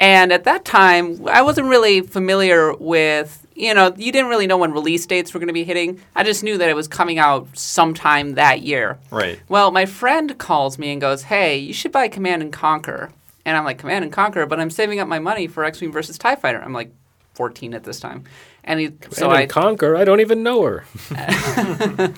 And 0.00 0.32
at 0.32 0.44
that 0.44 0.64
time, 0.64 1.28
I 1.28 1.42
wasn't 1.42 1.68
really 1.68 2.00
familiar 2.00 2.74
with, 2.74 3.41
you 3.54 3.74
know, 3.74 3.94
you 3.96 4.12
didn't 4.12 4.28
really 4.28 4.46
know 4.46 4.56
when 4.56 4.72
release 4.72 5.06
dates 5.06 5.32
were 5.32 5.40
going 5.40 5.48
to 5.48 5.52
be 5.54 5.64
hitting. 5.64 6.00
I 6.14 6.24
just 6.24 6.42
knew 6.42 6.58
that 6.58 6.68
it 6.68 6.76
was 6.76 6.88
coming 6.88 7.18
out 7.18 7.48
sometime 7.56 8.34
that 8.34 8.62
year. 8.62 8.98
Right. 9.10 9.40
Well, 9.48 9.70
my 9.70 9.86
friend 9.86 10.36
calls 10.38 10.78
me 10.78 10.92
and 10.92 11.00
goes, 11.00 11.24
"Hey, 11.24 11.58
you 11.58 11.72
should 11.72 11.92
buy 11.92 12.08
Command 12.08 12.42
and 12.42 12.52
Conquer." 12.52 13.10
And 13.44 13.56
I'm 13.56 13.64
like, 13.64 13.78
"Command 13.78 14.04
and 14.04 14.12
Conquer," 14.12 14.46
but 14.46 14.60
I'm 14.60 14.70
saving 14.70 15.00
up 15.00 15.08
my 15.08 15.18
money 15.18 15.46
for 15.46 15.64
X-wing 15.64 15.92
versus 15.92 16.18
Tie 16.18 16.36
Fighter. 16.36 16.62
I'm 16.62 16.72
like 16.72 16.92
14 17.34 17.74
at 17.74 17.84
this 17.84 18.00
time, 18.00 18.24
and 18.64 18.80
he, 18.80 18.92
so 19.10 19.28
and 19.30 19.38
I 19.38 19.46
conquer. 19.46 19.96
I 19.96 20.04
don't 20.04 20.20
even 20.20 20.42
know 20.42 20.62
her. 20.62 20.84
and 21.16 22.14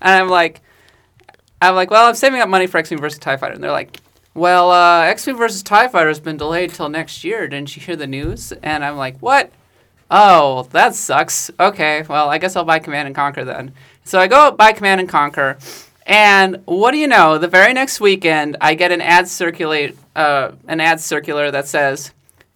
I'm 0.00 0.28
like, 0.28 0.60
I'm 1.60 1.74
like, 1.74 1.90
well, 1.90 2.08
I'm 2.08 2.14
saving 2.14 2.40
up 2.40 2.48
money 2.48 2.66
for 2.66 2.78
X-wing 2.78 3.00
versus 3.00 3.18
Tie 3.18 3.36
Fighter, 3.36 3.54
and 3.54 3.62
they're 3.62 3.72
like, 3.72 4.00
well, 4.34 4.70
uh, 4.70 5.02
X-wing 5.02 5.36
versus 5.36 5.62
Tie 5.62 5.88
Fighter 5.88 6.08
has 6.08 6.20
been 6.20 6.36
delayed 6.36 6.70
till 6.70 6.88
next 6.88 7.24
year. 7.24 7.48
Didn't 7.48 7.74
you 7.74 7.82
hear 7.82 7.96
the 7.96 8.06
news? 8.06 8.52
And 8.62 8.84
I'm 8.84 8.96
like, 8.96 9.18
what? 9.18 9.50
Oh, 10.10 10.66
that 10.72 10.94
sucks. 10.94 11.50
Okay, 11.60 12.02
well, 12.08 12.28
I 12.30 12.38
guess 12.38 12.56
I'll 12.56 12.64
buy 12.64 12.78
Command 12.78 13.06
and 13.06 13.14
Conquer 13.14 13.44
then. 13.44 13.72
So 14.04 14.18
I 14.18 14.26
go 14.26 14.36
out, 14.36 14.56
buy 14.56 14.72
Command 14.72 15.00
and 15.00 15.08
Conquer, 15.08 15.58
and 16.06 16.62
what 16.64 16.92
do 16.92 16.98
you 16.98 17.06
know? 17.06 17.36
The 17.36 17.48
very 17.48 17.74
next 17.74 18.00
weekend, 18.00 18.56
I 18.60 18.74
get 18.74 18.90
an 18.90 19.02
ad 19.02 19.28
circulate, 19.28 19.98
uh, 20.16 20.52
an 20.66 20.80
ad 20.80 21.00
circular 21.00 21.50
that 21.50 21.68
says, 21.68 22.12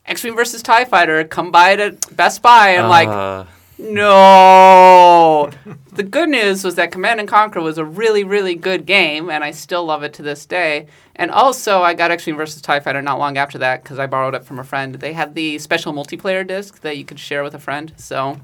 "X-wing 0.06 0.34
versus 0.34 0.62
Tie 0.62 0.86
Fighter, 0.86 1.22
come 1.24 1.50
buy 1.50 1.72
it 1.72 1.80
at 1.80 2.16
Best 2.16 2.40
Buy." 2.40 2.76
I'm 2.78 2.88
like, 2.88 3.08
Uh, 3.08 3.44
no. 3.82 5.50
the 5.92 6.02
good 6.02 6.28
news 6.28 6.64
was 6.64 6.76
that 6.76 6.92
Command 6.92 7.20
and 7.20 7.28
Conquer 7.28 7.60
was 7.60 7.78
a 7.78 7.84
really, 7.84 8.24
really 8.24 8.54
good 8.54 8.86
game, 8.86 9.28
and 9.28 9.44
I 9.44 9.50
still 9.50 9.84
love 9.84 10.02
it 10.02 10.14
to 10.14 10.22
this 10.22 10.46
day. 10.46 10.86
And 11.16 11.30
also, 11.30 11.82
I 11.82 11.94
got 11.94 12.10
X-Wing 12.10 12.36
versus 12.36 12.62
Tie 12.62 12.80
Fighter 12.80 13.02
not 13.02 13.18
long 13.18 13.36
after 13.36 13.58
that 13.58 13.82
because 13.82 13.98
I 13.98 14.06
borrowed 14.06 14.34
it 14.34 14.44
from 14.44 14.58
a 14.58 14.64
friend. 14.64 14.94
They 14.94 15.12
had 15.12 15.34
the 15.34 15.58
special 15.58 15.92
multiplayer 15.92 16.46
disc 16.46 16.80
that 16.80 16.96
you 16.96 17.04
could 17.04 17.18
share 17.18 17.42
with 17.42 17.54
a 17.54 17.58
friend, 17.58 17.92
so 17.96 18.40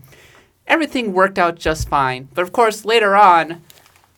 everything 0.66 1.12
worked 1.12 1.38
out 1.38 1.56
just 1.56 1.88
fine. 1.88 2.28
But 2.34 2.42
of 2.42 2.52
course, 2.52 2.84
later 2.84 3.16
on, 3.16 3.62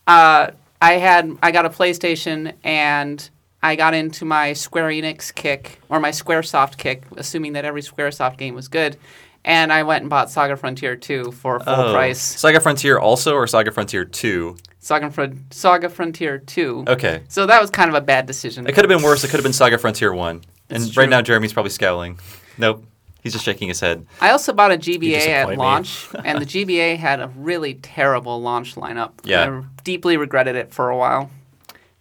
uh, 0.06 0.50
I 0.82 0.92
had 0.94 1.36
I 1.42 1.52
got 1.52 1.66
a 1.66 1.70
PlayStation 1.70 2.54
and 2.64 3.28
I 3.62 3.76
got 3.76 3.94
into 3.94 4.24
my 4.24 4.54
Square 4.54 4.88
Enix 4.88 5.34
kick 5.34 5.80
or 5.88 6.00
my 6.00 6.10
SquareSoft 6.10 6.78
kick, 6.78 7.04
assuming 7.16 7.52
that 7.52 7.64
every 7.64 7.82
SquareSoft 7.82 8.38
game 8.38 8.54
was 8.54 8.68
good. 8.68 8.96
And 9.44 9.72
I 9.72 9.82
went 9.84 10.02
and 10.02 10.10
bought 10.10 10.30
Saga 10.30 10.56
Frontier 10.56 10.96
2 10.96 11.32
for 11.32 11.60
full 11.60 11.74
oh. 11.74 11.92
price. 11.92 12.20
Saga 12.20 12.60
Frontier 12.60 12.98
also 12.98 13.34
or 13.34 13.46
Saga 13.46 13.70
Frontier 13.70 14.04
2? 14.04 14.56
Saga, 14.80 15.10
Fro- 15.10 15.32
Saga 15.50 15.88
Frontier 15.88 16.38
2. 16.38 16.84
Okay. 16.88 17.22
So 17.28 17.46
that 17.46 17.60
was 17.60 17.70
kind 17.70 17.88
of 17.88 17.94
a 17.94 18.00
bad 18.00 18.26
decision. 18.26 18.66
It 18.66 18.74
could 18.74 18.84
have 18.84 18.88
been 18.88 19.02
worse. 19.02 19.24
It 19.24 19.28
could 19.28 19.38
have 19.38 19.44
been 19.44 19.52
Saga 19.52 19.78
Frontier 19.78 20.12
1. 20.12 20.42
And 20.70 20.82
It's 20.82 20.96
right 20.96 21.08
now, 21.08 21.22
Jeremy's 21.22 21.52
probably 21.52 21.70
scowling. 21.70 22.18
Nope. 22.58 22.84
He's 23.22 23.32
just 23.32 23.44
shaking 23.44 23.68
his 23.68 23.80
head. 23.80 24.06
I 24.20 24.30
also 24.30 24.52
bought 24.52 24.72
a 24.72 24.78
GBA 24.78 25.26
at 25.26 25.58
launch, 25.58 26.08
and 26.24 26.40
the 26.40 26.46
GBA 26.46 26.96
had 26.96 27.20
a 27.20 27.28
really 27.28 27.74
terrible 27.74 28.40
launch 28.40 28.76
lineup. 28.76 29.12
Yeah. 29.24 29.60
I 29.60 29.82
deeply 29.84 30.16
regretted 30.16 30.56
it 30.56 30.72
for 30.72 30.88
a 30.88 30.96
while. 30.96 31.30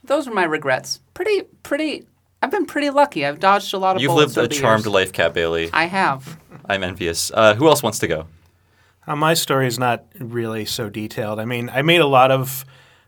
Those 0.06 0.28
are 0.28 0.34
my 0.34 0.46
regrets. 0.46 1.02
Pretty, 1.14 1.44
pretty. 1.64 2.06
I've 2.42 2.52
been 2.52 2.66
pretty 2.66 2.90
lucky. 2.90 3.26
I've 3.26 3.40
dodged 3.40 3.74
a 3.74 3.78
lot 3.78 3.98
of 3.98 4.02
You've 4.02 4.14
lived 4.14 4.38
a 4.38 4.44
the 4.44 4.48
charmed 4.48 4.86
years. 4.86 4.94
life, 4.94 5.12
Kat 5.12 5.34
Bailey. 5.34 5.70
I 5.74 5.86
have. 5.86 6.38
I'm 6.70 6.84
envious. 6.84 7.32
Uh, 7.34 7.56
who 7.56 7.68
else 7.68 7.84
wants 7.84 8.00
to 8.00 8.08
go? 8.08 8.28
Uh, 9.08 9.16
my 9.16 9.34
story 9.34 9.66
is 9.66 9.80
not 9.80 10.06
really 10.20 10.66
so 10.66 10.88
detailed. 10.88 11.40
I 11.40 11.46
mean, 11.46 11.70
I 11.74 11.82
made 11.82 12.00
a 12.00 12.06
lot 12.06 12.30
of 12.30 12.64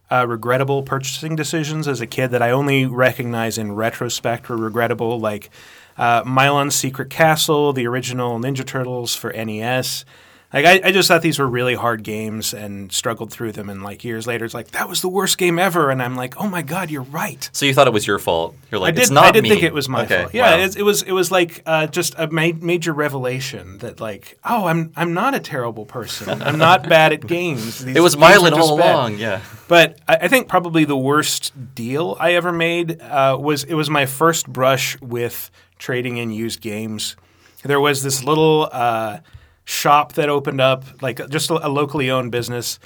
uh, 0.09 0.25
regrettable 0.27 0.81
purchasing 0.81 1.35
decisions 1.35 1.87
as 1.87 2.01
a 2.01 2.07
kid 2.07 2.31
that 2.31 2.41
I 2.41 2.49
only 2.49 2.87
recognize 2.87 3.59
in 3.59 3.73
retrospect 3.73 4.49
were 4.49 4.57
regrettable, 4.57 5.19
like 5.19 5.51
uh, 5.97 6.23
Milon's 6.25 6.75
Secret 6.75 7.11
Castle, 7.11 7.71
the 7.71 7.85
original 7.85 8.39
Ninja 8.39 8.65
Turtles 8.65 9.15
for 9.15 9.31
NES. 9.31 10.05
Like 10.53 10.65
I, 10.65 10.81
I 10.83 10.92
just 10.92 11.07
thought 11.07 11.21
these 11.21 11.39
were 11.39 11.48
really 11.48 11.75
hard 11.75 12.03
games 12.03 12.53
and 12.53 12.92
struggled 12.92 13.31
through 13.31 13.53
them. 13.53 13.69
And 13.69 13.83
like 13.83 14.03
years 14.03 14.27
later, 14.27 14.44
it's 14.44 14.53
like 14.53 14.71
that 14.71 14.89
was 14.89 15.01
the 15.01 15.07
worst 15.07 15.38
game 15.38 15.57
ever. 15.57 15.89
And 15.89 16.01
I'm 16.03 16.18
like, 16.18 16.36
oh 16.42 16.48
my 16.48 16.62
god, 16.62 16.92
you're 16.92 17.03
right. 17.03 17.50
So 17.53 17.65
you 17.65 17.74
thought 17.74 17.88
it 17.88 17.94
was 17.94 18.06
your 18.06 18.19
fault. 18.19 18.56
You're 18.69 18.81
like, 18.81 18.89
I 18.89 18.92
did. 18.92 19.01
it's 19.03 19.12
not 19.12 19.25
I 19.27 19.31
did 19.31 19.44
me. 19.44 19.50
think 19.50 19.63
it 19.63 19.74
was 19.74 19.88
my 19.88 20.03
okay. 20.03 20.21
fault. 20.24 20.33
Yeah, 20.33 20.57
wow. 20.57 20.63
it, 20.63 20.75
it 20.75 20.83
was. 20.83 21.03
It 21.03 21.13
was 21.13 21.31
like 21.31 21.63
uh, 21.65 21.88
just 21.88 22.15
a 22.18 22.27
ma- 22.27 22.51
major 22.59 22.92
revelation 22.92 23.77
that, 23.77 24.01
like, 24.01 24.38
oh, 24.44 24.65
I'm 24.65 24.92
I'm 24.98 25.13
not 25.13 25.33
a 25.36 25.39
terrible 25.39 25.86
person. 25.86 26.42
I'm 26.42 26.57
not 26.57 26.88
bad 26.89 27.13
at 27.13 27.25
games. 27.25 27.80
These 27.86 27.95
It 27.95 28.01
was 28.01 28.15
Milon 28.18 28.51
all 28.51 28.77
bad. 28.77 28.94
along. 28.94 29.18
Yeah. 29.19 29.42
But 29.69 29.99
I, 30.07 30.16
I 30.23 30.28
think 30.28 30.49
probably 30.49 30.83
the 30.83 30.97
worst 30.97 31.54
deal 31.75 32.18
I 32.19 32.33
ever 32.33 32.52
made 32.52 33.02
uh, 33.02 33.37
was 33.40 33.64
it 33.64 33.75
was 33.75 33.90
my 33.90 34.06
first 34.06 34.47
brush 34.52 34.99
with 34.99 35.49
trading 35.80 36.18
in 36.18 36.31
used 36.31 36.59
games. 36.59 37.16
There 37.64 37.80
was 37.80 38.04
this 38.04 38.23
little 38.23 38.68
uh, 38.71 39.19
shop 39.65 40.13
that 40.13 40.30
opened 40.30 40.61
up, 40.61 40.83
like 41.01 41.27
just 41.30 41.49
a, 41.49 41.69
locally 41.69 42.09
owned 42.09 42.31
business. 42.31 42.80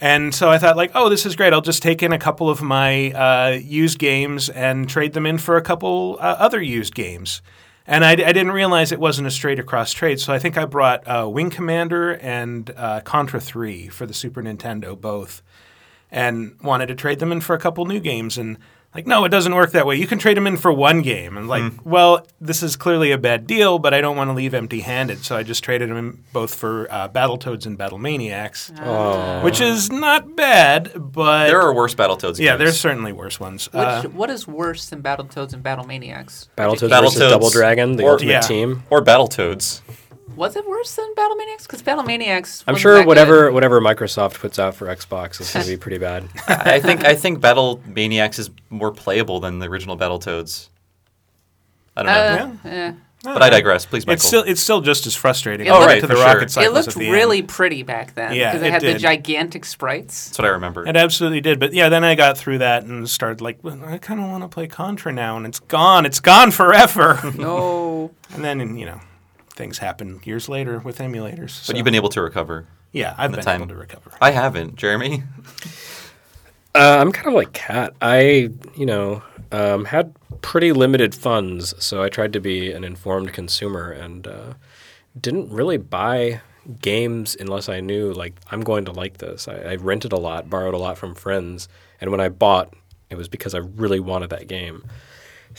And 0.00 0.34
so 0.34 0.50
I 0.50 0.58
thought, 0.58 0.76
like, 0.76 0.92
oh, 0.94 1.08
this 1.08 1.26
is 1.26 1.34
great. 1.34 1.52
I'll 1.52 1.60
just 1.60 1.82
take 1.82 2.02
in 2.02 2.12
a 2.12 2.18
couple 2.18 2.48
of 2.48 2.62
my 2.62 3.10
uh, 3.12 3.50
used 3.52 3.98
games 3.98 4.48
and 4.48 4.88
trade 4.88 5.12
them 5.12 5.26
in 5.26 5.38
for 5.38 5.56
a 5.56 5.62
couple 5.62 6.18
uh, 6.20 6.36
other 6.38 6.62
used 6.62 6.94
games. 6.94 7.42
And 7.86 8.04
I, 8.04 8.12
I 8.12 8.14
didn't 8.14 8.52
realize 8.52 8.92
it 8.92 9.00
wasn't 9.00 9.26
a 9.26 9.30
straight 9.30 9.58
across 9.58 9.92
trade. 9.92 10.20
So 10.20 10.32
I 10.32 10.38
think 10.38 10.56
I 10.56 10.66
brought 10.66 11.08
uh, 11.08 11.28
Wing 11.28 11.50
Commander 11.50 12.12
and 12.12 12.70
uh, 12.76 13.00
Contra 13.00 13.40
3 13.40 13.88
for 13.88 14.06
the 14.06 14.14
Super 14.14 14.42
Nintendo, 14.42 14.98
both 15.00 15.42
and 16.10 16.56
wanted 16.62 16.86
to 16.86 16.94
trade 16.94 17.18
them 17.18 17.32
in 17.32 17.40
for 17.40 17.54
a 17.54 17.58
couple 17.58 17.84
new 17.84 18.00
games 18.00 18.38
and 18.38 18.58
like 18.94 19.06
no 19.06 19.24
it 19.24 19.28
doesn't 19.28 19.54
work 19.54 19.72
that 19.72 19.86
way 19.86 19.96
you 19.96 20.06
can 20.06 20.18
trade 20.18 20.36
them 20.36 20.46
in 20.46 20.56
for 20.56 20.72
one 20.72 21.02
game 21.02 21.36
and 21.36 21.46
like 21.46 21.72
well 21.84 22.26
this 22.40 22.62
is 22.62 22.74
clearly 22.74 23.10
a 23.12 23.18
bad 23.18 23.46
deal 23.46 23.78
but 23.78 23.92
i 23.92 24.00
don't 24.00 24.16
want 24.16 24.28
to 24.28 24.34
leave 24.34 24.54
empty 24.54 24.80
handed 24.80 25.18
so 25.24 25.36
i 25.36 25.42
just 25.42 25.62
traded 25.62 25.90
them 25.90 25.96
in 25.96 26.24
both 26.32 26.54
for 26.54 26.90
uh, 26.90 27.08
battletoads 27.08 27.66
and 27.66 27.78
battlemaniacs 27.78 28.72
Oh. 28.80 29.42
which 29.44 29.60
is 29.60 29.90
not 29.92 30.34
bad 30.36 30.92
but 30.96 31.48
There 31.48 31.60
are 31.60 31.72
worse 31.74 31.94
Battletoads. 31.94 32.38
yeah 32.38 32.52
games. 32.52 32.58
there's 32.60 32.80
certainly 32.80 33.12
worse 33.12 33.38
ones 33.38 33.66
Which, 33.72 33.74
uh, 33.82 34.02
what 34.08 34.30
is 34.30 34.46
worse 34.46 34.88
than 34.88 35.02
Battletoads 35.02 35.52
and 35.52 35.62
battle 35.62 35.84
Battlemaniacs? 35.84 36.48
Battletoads 36.56 36.88
Battletoads 36.88 37.02
versus 37.02 37.30
Double 37.30 37.50
Dragon, 37.50 37.96
the 37.96 38.04
or- 38.04 38.12
ultimate 38.12 38.30
yeah. 38.32 38.40
team. 38.40 38.82
or 38.90 39.02
Battletoads. 39.04 39.80
Was 40.38 40.56
it 40.56 40.66
worse 40.68 40.94
than 40.94 41.12
Battle 41.14 41.36
Maniacs? 41.36 41.66
Because 41.66 41.82
Battle 41.82 42.04
Maniacs. 42.04 42.64
I'm 42.66 42.72
wasn't 42.74 42.82
sure 42.82 42.94
that 42.98 43.06
whatever 43.06 43.46
good. 43.48 43.54
whatever 43.54 43.80
Microsoft 43.80 44.38
puts 44.38 44.58
out 44.58 44.74
for 44.74 44.86
Xbox 44.86 45.40
is 45.40 45.52
going 45.52 45.64
to 45.66 45.70
be 45.72 45.76
pretty 45.84 45.98
bad. 45.98 46.28
I 46.46 46.74
I 46.76 46.80
think 46.80 47.04
I 47.04 47.14
think 47.14 47.40
Battle 47.40 47.82
Maniacs 47.86 48.38
is 48.38 48.50
more 48.70 48.90
playable 48.92 49.40
than 49.40 49.58
the 49.58 49.66
original 49.68 49.98
Battletoads. 49.98 50.68
I 51.96 52.02
don't 52.04 52.62
know, 52.64 52.70
Uh, 52.70 52.72
eh. 52.72 52.92
but 53.24 53.42
I 53.42 53.50
digress. 53.50 53.84
Please, 53.84 54.06
Mikel. 54.06 54.12
it's 54.14 54.24
still 54.24 54.42
it's 54.44 54.60
still 54.60 54.80
just 54.80 55.04
as 55.08 55.16
frustrating 55.16 55.66
It 55.66 55.70
Oh, 55.70 55.80
right, 55.84 56.00
to 56.00 56.06
the 56.06 56.14
for 56.14 56.20
rocket 56.20 56.42
sure. 56.42 56.48
cycles 56.48 56.66
It 56.66 56.72
looked 56.74 56.88
at 56.88 56.94
the 56.94 57.10
really 57.10 57.38
end. 57.40 57.48
pretty 57.48 57.82
back 57.82 58.14
then. 58.14 58.34
Yeah, 58.34 58.52
because 58.52 58.62
it, 58.62 58.66
it 58.68 58.72
had 58.72 58.82
the 58.82 58.94
gigantic 59.00 59.64
sprites. 59.64 60.26
That's 60.28 60.38
what 60.38 60.44
I 60.46 60.50
remember. 60.50 60.86
It 60.86 60.96
absolutely 60.96 61.40
did, 61.40 61.58
but 61.58 61.72
yeah, 61.74 61.88
then 61.88 62.04
I 62.04 62.14
got 62.14 62.38
through 62.38 62.58
that 62.58 62.84
and 62.84 63.10
started 63.10 63.40
like, 63.40 63.58
well, 63.64 63.80
I 63.84 63.98
kind 63.98 64.20
of 64.20 64.26
want 64.30 64.44
to 64.44 64.48
play 64.48 64.68
Contra 64.68 65.12
now, 65.12 65.36
and 65.36 65.44
it's 65.46 65.58
gone, 65.58 66.06
it's 66.06 66.20
gone 66.20 66.52
forever. 66.52 67.18
No. 67.36 68.12
and 68.34 68.44
then 68.44 68.76
you 68.78 68.86
know, 68.86 69.00
things 69.58 69.78
happen 69.78 70.20
years 70.24 70.48
later 70.48 70.78
with 70.78 70.98
emulators. 70.98 71.66
But 71.66 71.76
you've 71.76 71.84
been 71.84 71.94
able 71.94 72.08
to 72.10 72.22
recover. 72.22 72.66
yeah, 72.92 73.14
I've 73.18 73.32
been 73.32 73.42
time. 73.42 73.60
able 73.60 73.68
to 73.68 73.74
recover. 73.74 74.12
I 74.22 74.30
haven't, 74.30 74.76
Jeremy. 74.76 75.24
Uh, 76.74 76.98
I'm 77.00 77.12
kind 77.12 77.26
of 77.26 77.34
like 77.34 77.52
Kat. 77.52 77.94
I, 78.00 78.50
you 78.76 78.86
know, 78.86 79.22
um, 79.50 79.84
had 79.84 80.14
pretty 80.42 80.72
limited 80.72 81.14
funds, 81.14 81.74
so 81.84 82.02
I 82.02 82.08
tried 82.08 82.32
to 82.34 82.40
be 82.40 82.72
an 82.72 82.84
informed 82.84 83.32
consumer 83.32 83.90
and 83.90 84.26
uh, 84.26 84.54
didn't 85.20 85.50
really 85.50 85.76
buy 85.76 86.40
games 86.80 87.36
unless 87.40 87.68
I 87.68 87.80
knew 87.80 88.12
like 88.12 88.34
I'm 88.50 88.60
going 88.60 88.84
to 88.84 88.92
like 88.92 89.18
this. 89.18 89.48
I, 89.48 89.56
I 89.56 89.74
rented 89.76 90.12
a 90.12 90.18
lot, 90.18 90.48
borrowed 90.48 90.74
a 90.74 90.78
lot 90.78 90.98
from 90.98 91.14
friends, 91.14 91.68
and 92.00 92.10
when 92.10 92.20
I 92.20 92.28
bought, 92.28 92.72
it 93.10 93.16
was 93.16 93.28
because 93.28 93.54
I 93.54 93.58
really 93.58 94.00
wanted 94.00 94.30
that 94.30 94.46
game. 94.46 94.84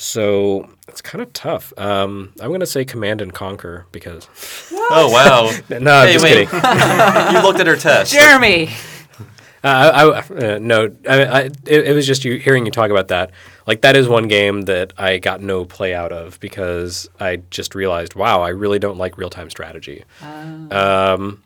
So 0.02 0.70
it's 0.88 1.02
kind 1.02 1.22
of 1.22 1.34
tough. 1.34 1.74
Um, 1.78 2.32
I'm 2.40 2.48
going 2.48 2.62
to 2.62 2.66
say 2.66 2.86
Command 2.86 3.20
and 3.22 3.34
Conquer 3.34 3.86
because 3.92 4.28
Oh 4.72 5.10
wow! 5.12 5.52
no, 5.80 5.92
I'm 5.92 6.08
Hey, 6.08 6.14
just 6.14 6.24
wait. 6.24 6.48
kidding. 6.48 6.56
you 7.36 7.42
looked 7.44 7.60
at 7.60 7.68
her 7.68 7.76
test. 7.76 8.14
Jeremy. 8.14 8.70
Uh, 9.62 9.68
I, 9.94 10.04
I, 10.06 10.54
uh, 10.54 10.60
no, 10.60 10.90
I, 11.08 11.24
I, 11.26 11.42
it, 11.42 11.88
it 11.90 11.94
was 11.94 12.08
just 12.08 12.24
you 12.24 12.38
hearing 12.38 12.66
you 12.66 12.72
talk 12.72 12.92
about 12.92 13.10
that. 13.10 13.32
Like 13.68 13.82
that 13.82 13.98
is 13.98 14.08
one 14.08 14.30
game 14.30 14.62
that 14.64 14.94
I 14.98 15.18
got 15.18 15.42
no 15.42 15.66
play 15.66 15.94
out 15.94 16.14
of 16.14 16.40
because 16.40 17.10
I 17.20 17.42
just 17.50 17.76
realized, 17.76 18.16
wow, 18.16 18.42
I 18.42 18.50
really 18.50 18.80
don't 18.80 18.98
like 18.98 19.18
real 19.18 19.30
time 19.30 19.50
strategy. 19.50 20.06
Um, 20.72 21.44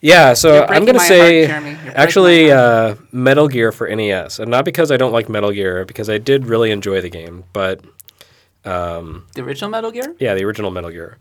yeah, 0.00 0.32
so 0.32 0.54
You're 0.54 0.70
I'm 0.70 0.84
gonna 0.84 0.98
my 0.98 1.08
say 1.08 1.46
heart, 1.46 1.48
Jeremy. 1.48 1.70
You're 1.70 1.78
breaking 1.78 1.96
actually 1.96 2.46
my 2.48 2.52
uh, 2.54 2.94
Metal 3.12 3.48
Gear 3.48 3.72
for 3.72 3.88
NES, 3.94 4.38
and 4.38 4.50
not 4.50 4.64
because 4.64 4.90
I 4.90 4.96
don't 4.96 5.12
like 5.12 5.28
Metal 5.28 5.52
Gear, 5.52 5.84
because 5.84 6.08
I 6.08 6.18
did 6.18 6.46
really 6.46 6.70
enjoy 6.70 7.00
the 7.00 7.10
game, 7.10 7.44
but 7.52 7.80
The 9.34 9.42
original 9.42 9.70
Metal 9.70 9.90
Gear? 9.90 10.14
yeah, 10.18 10.34
the 10.34 10.44
original 10.44 10.70
Metal 10.70 10.90
Gear. 10.90 11.18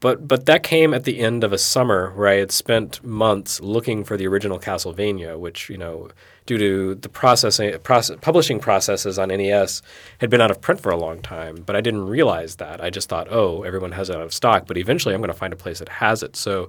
But 0.00 0.26
but 0.26 0.46
that 0.46 0.62
came 0.64 0.92
at 0.94 1.04
the 1.04 1.20
end 1.20 1.44
of 1.44 1.52
a 1.52 1.58
summer 1.58 2.10
where 2.16 2.26
I 2.28 2.34
had 2.36 2.50
spent 2.50 3.04
months 3.04 3.60
looking 3.60 4.02
for 4.02 4.16
the 4.16 4.26
original 4.26 4.58
Castlevania, 4.58 5.38
which 5.38 5.70
you 5.70 5.78
know, 5.78 6.08
due 6.44 6.58
to 6.58 6.94
the 6.96 7.08
processing 7.08 7.78
process, 7.80 8.16
publishing 8.20 8.58
processes 8.58 9.16
on 9.18 9.28
NES, 9.28 9.80
had 10.18 10.28
been 10.28 10.40
out 10.40 10.50
of 10.50 10.60
print 10.60 10.80
for 10.80 10.90
a 10.90 10.96
long 10.96 11.22
time. 11.22 11.62
But 11.64 11.76
I 11.76 11.80
didn't 11.80 12.06
realize 12.08 12.56
that. 12.56 12.82
I 12.82 12.90
just 12.90 13.08
thought, 13.08 13.28
oh, 13.30 13.62
everyone 13.62 13.92
has 13.92 14.10
it 14.10 14.16
out 14.16 14.22
of 14.22 14.34
stock. 14.34 14.66
But 14.66 14.76
eventually, 14.76 15.14
I'm 15.14 15.20
going 15.20 15.28
to 15.28 15.38
find 15.38 15.52
a 15.52 15.56
place 15.56 15.78
that 15.78 15.88
has 15.88 16.22
it. 16.24 16.34
So. 16.34 16.68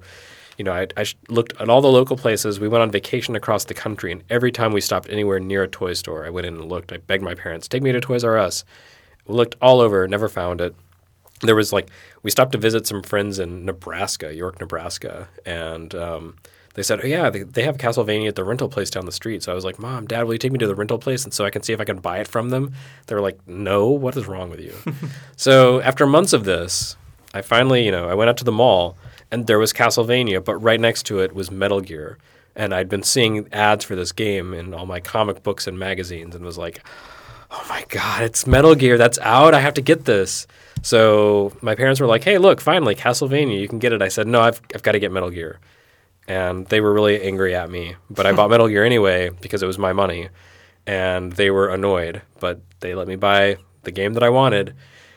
You 0.58 0.64
know, 0.64 0.72
I, 0.72 0.86
I 0.96 1.04
looked 1.28 1.60
at 1.60 1.68
all 1.68 1.80
the 1.80 1.88
local 1.88 2.16
places. 2.16 2.60
We 2.60 2.68
went 2.68 2.82
on 2.82 2.90
vacation 2.90 3.34
across 3.34 3.64
the 3.64 3.74
country, 3.74 4.12
and 4.12 4.22
every 4.30 4.52
time 4.52 4.72
we 4.72 4.80
stopped 4.80 5.08
anywhere 5.10 5.40
near 5.40 5.64
a 5.64 5.68
toy 5.68 5.94
store, 5.94 6.24
I 6.24 6.30
went 6.30 6.46
in 6.46 6.54
and 6.54 6.68
looked. 6.68 6.92
I 6.92 6.98
begged 6.98 7.24
my 7.24 7.34
parents, 7.34 7.68
"Take 7.68 7.82
me 7.82 7.92
to 7.92 8.00
Toys 8.00 8.24
R 8.24 8.38
Us." 8.38 8.64
We 9.26 9.34
looked 9.34 9.56
all 9.60 9.80
over, 9.80 10.06
never 10.06 10.28
found 10.28 10.60
it 10.60 10.74
there 11.46 11.54
was 11.54 11.72
like 11.72 11.90
we 12.22 12.30
stopped 12.30 12.52
to 12.52 12.58
visit 12.58 12.86
some 12.86 13.02
friends 13.02 13.38
in 13.38 13.64
Nebraska, 13.64 14.34
York, 14.34 14.60
Nebraska, 14.60 15.28
and 15.44 15.94
um, 15.94 16.36
they 16.74 16.82
said, 16.82 17.00
"Oh 17.02 17.06
yeah, 17.06 17.30
they, 17.30 17.42
they 17.42 17.62
have 17.64 17.76
Castlevania 17.76 18.28
at 18.28 18.36
the 18.36 18.44
rental 18.44 18.68
place 18.68 18.90
down 18.90 19.06
the 19.06 19.12
street." 19.12 19.42
So 19.42 19.52
I 19.52 19.54
was 19.54 19.64
like, 19.64 19.78
"Mom, 19.78 20.06
Dad, 20.06 20.24
will 20.24 20.34
you 20.34 20.38
take 20.38 20.52
me 20.52 20.58
to 20.58 20.66
the 20.66 20.74
rental 20.74 20.98
place 20.98 21.24
and 21.24 21.32
so 21.32 21.44
I 21.44 21.50
can 21.50 21.62
see 21.62 21.72
if 21.72 21.80
I 21.80 21.84
can 21.84 21.98
buy 21.98 22.18
it 22.18 22.28
from 22.28 22.50
them?" 22.50 22.72
They 23.06 23.14
were 23.14 23.20
like, 23.20 23.38
"No, 23.46 23.88
what 23.88 24.16
is 24.16 24.26
wrong 24.26 24.50
with 24.50 24.60
you?" 24.60 24.74
so 25.36 25.80
after 25.80 26.06
months 26.06 26.32
of 26.32 26.44
this, 26.44 26.96
I 27.32 27.42
finally, 27.42 27.84
you 27.84 27.92
know, 27.92 28.08
I 28.08 28.14
went 28.14 28.30
out 28.30 28.36
to 28.38 28.44
the 28.44 28.52
mall 28.52 28.96
and 29.34 29.48
there 29.48 29.58
was 29.58 29.72
Castlevania, 29.72 30.42
but 30.42 30.54
right 30.58 30.78
next 30.78 31.06
to 31.06 31.18
it 31.18 31.34
was 31.34 31.50
Metal 31.50 31.80
Gear, 31.80 32.18
and 32.54 32.72
I'd 32.72 32.88
been 32.88 33.02
seeing 33.02 33.52
ads 33.52 33.84
for 33.84 33.96
this 33.96 34.12
game 34.12 34.54
in 34.54 34.72
all 34.72 34.86
my 34.86 35.00
comic 35.00 35.42
books 35.42 35.66
and 35.66 35.76
magazines, 35.76 36.36
and 36.36 36.44
was 36.44 36.56
like, 36.56 36.80
oh 37.50 37.66
my 37.68 37.84
god, 37.88 38.22
it's 38.22 38.46
Metal 38.46 38.76
Gear 38.76 38.96
that's 38.96 39.18
out. 39.18 39.52
I 39.52 39.58
have 39.58 39.74
to 39.74 39.82
get 39.82 40.04
this. 40.04 40.46
So 40.82 41.52
my 41.62 41.74
parents 41.74 42.00
were 42.00 42.06
like, 42.06 42.22
hey, 42.22 42.38
look, 42.38 42.60
finally 42.60 42.94
Castlevania, 42.94 43.60
you 43.60 43.66
can 43.66 43.80
get 43.80 43.92
it. 43.92 44.02
I 44.02 44.08
said, 44.08 44.28
no, 44.28 44.40
I've 44.40 44.60
I've 44.72 44.84
got 44.84 44.92
to 44.92 45.00
get 45.00 45.10
Metal 45.10 45.30
Gear, 45.30 45.58
and 46.28 46.66
they 46.68 46.80
were 46.80 46.92
really 46.92 47.20
angry 47.20 47.56
at 47.56 47.68
me. 47.68 47.96
But 48.08 48.26
I 48.26 48.32
bought 48.38 48.50
Metal 48.50 48.68
Gear 48.68 48.84
anyway 48.84 49.30
because 49.40 49.64
it 49.64 49.66
was 49.66 49.78
my 49.78 49.92
money, 49.92 50.28
and 50.86 51.32
they 51.32 51.50
were 51.50 51.70
annoyed. 51.70 52.22
But 52.38 52.60
they 52.78 52.94
let 52.94 53.08
me 53.08 53.16
buy 53.16 53.56
the 53.82 53.90
game 53.90 54.12
that 54.12 54.22
I 54.22 54.28
wanted. 54.28 54.74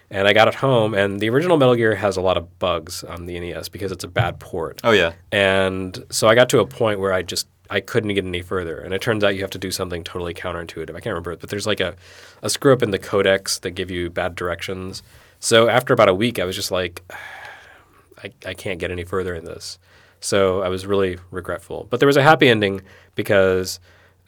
And 0.10 0.26
I 0.26 0.32
got 0.32 0.48
it 0.48 0.56
home, 0.56 0.94
and 0.94 1.20
the 1.20 1.30
original 1.30 1.58
Metal 1.58 1.76
Gear 1.76 1.96
has 1.96 2.16
a 2.16 2.22
lot 2.22 2.38
of 2.38 2.60
bugs 2.60 3.04
on 3.04 3.26
the 3.26 3.38
NES 3.38 3.68
because 3.68 3.92
it's 3.92 4.06
a 4.06 4.08
bad 4.08 4.40
port. 4.40 4.80
Oh 4.86 4.92
yeah. 4.92 5.14
And 5.34 6.06
so 6.10 6.30
I 6.30 6.36
got 6.36 6.48
to 6.50 6.60
a 6.60 6.66
point 6.66 7.02
where 7.02 7.12
I 7.12 7.24
just 7.24 7.48
I 7.70 7.80
couldn't 7.82 8.14
get 8.14 8.26
any 8.26 8.42
further. 8.42 8.80
And 8.80 8.94
it 8.94 9.02
turns 9.02 9.24
out 9.24 9.36
you 9.36 9.42
have 9.42 9.50
to 9.52 9.58
do 9.58 9.72
something 9.72 10.04
totally 10.04 10.34
counterintuitive. 10.34 10.92
I 10.92 11.00
can't 11.00 11.08
remember 11.08 11.32
it, 11.32 11.40
but 11.40 11.50
there's 11.50 11.68
like 11.68 11.80
a, 11.80 11.96
a 12.42 12.50
screw 12.50 12.74
up 12.74 12.82
in 12.82 12.92
the 12.92 13.00
codecs 13.00 13.60
that 13.62 13.72
give 13.72 13.92
you 13.92 14.10
bad 14.10 14.36
directions. 14.36 15.04
So 15.40 15.68
after 15.68 15.94
about 15.94 16.10
a 16.10 16.14
week, 16.14 16.40
I 16.40 16.46
was 16.46 16.56
just 16.56 16.72
like, 16.72 17.02
I, 18.24 18.32
I 18.46 18.54
can't 18.54 18.80
get 18.80 18.90
any 18.92 19.04
further 19.04 19.36
in 19.36 19.46
this. 19.46 19.78
So 20.20 20.62
I 20.62 20.70
was 20.70 20.86
really 20.86 21.20
regretful. 21.30 21.88
But 21.90 22.00
there 22.00 22.08
was 22.08 22.18
a 22.18 22.24
happy 22.24 22.48
ending 22.48 22.82
because 23.14 23.80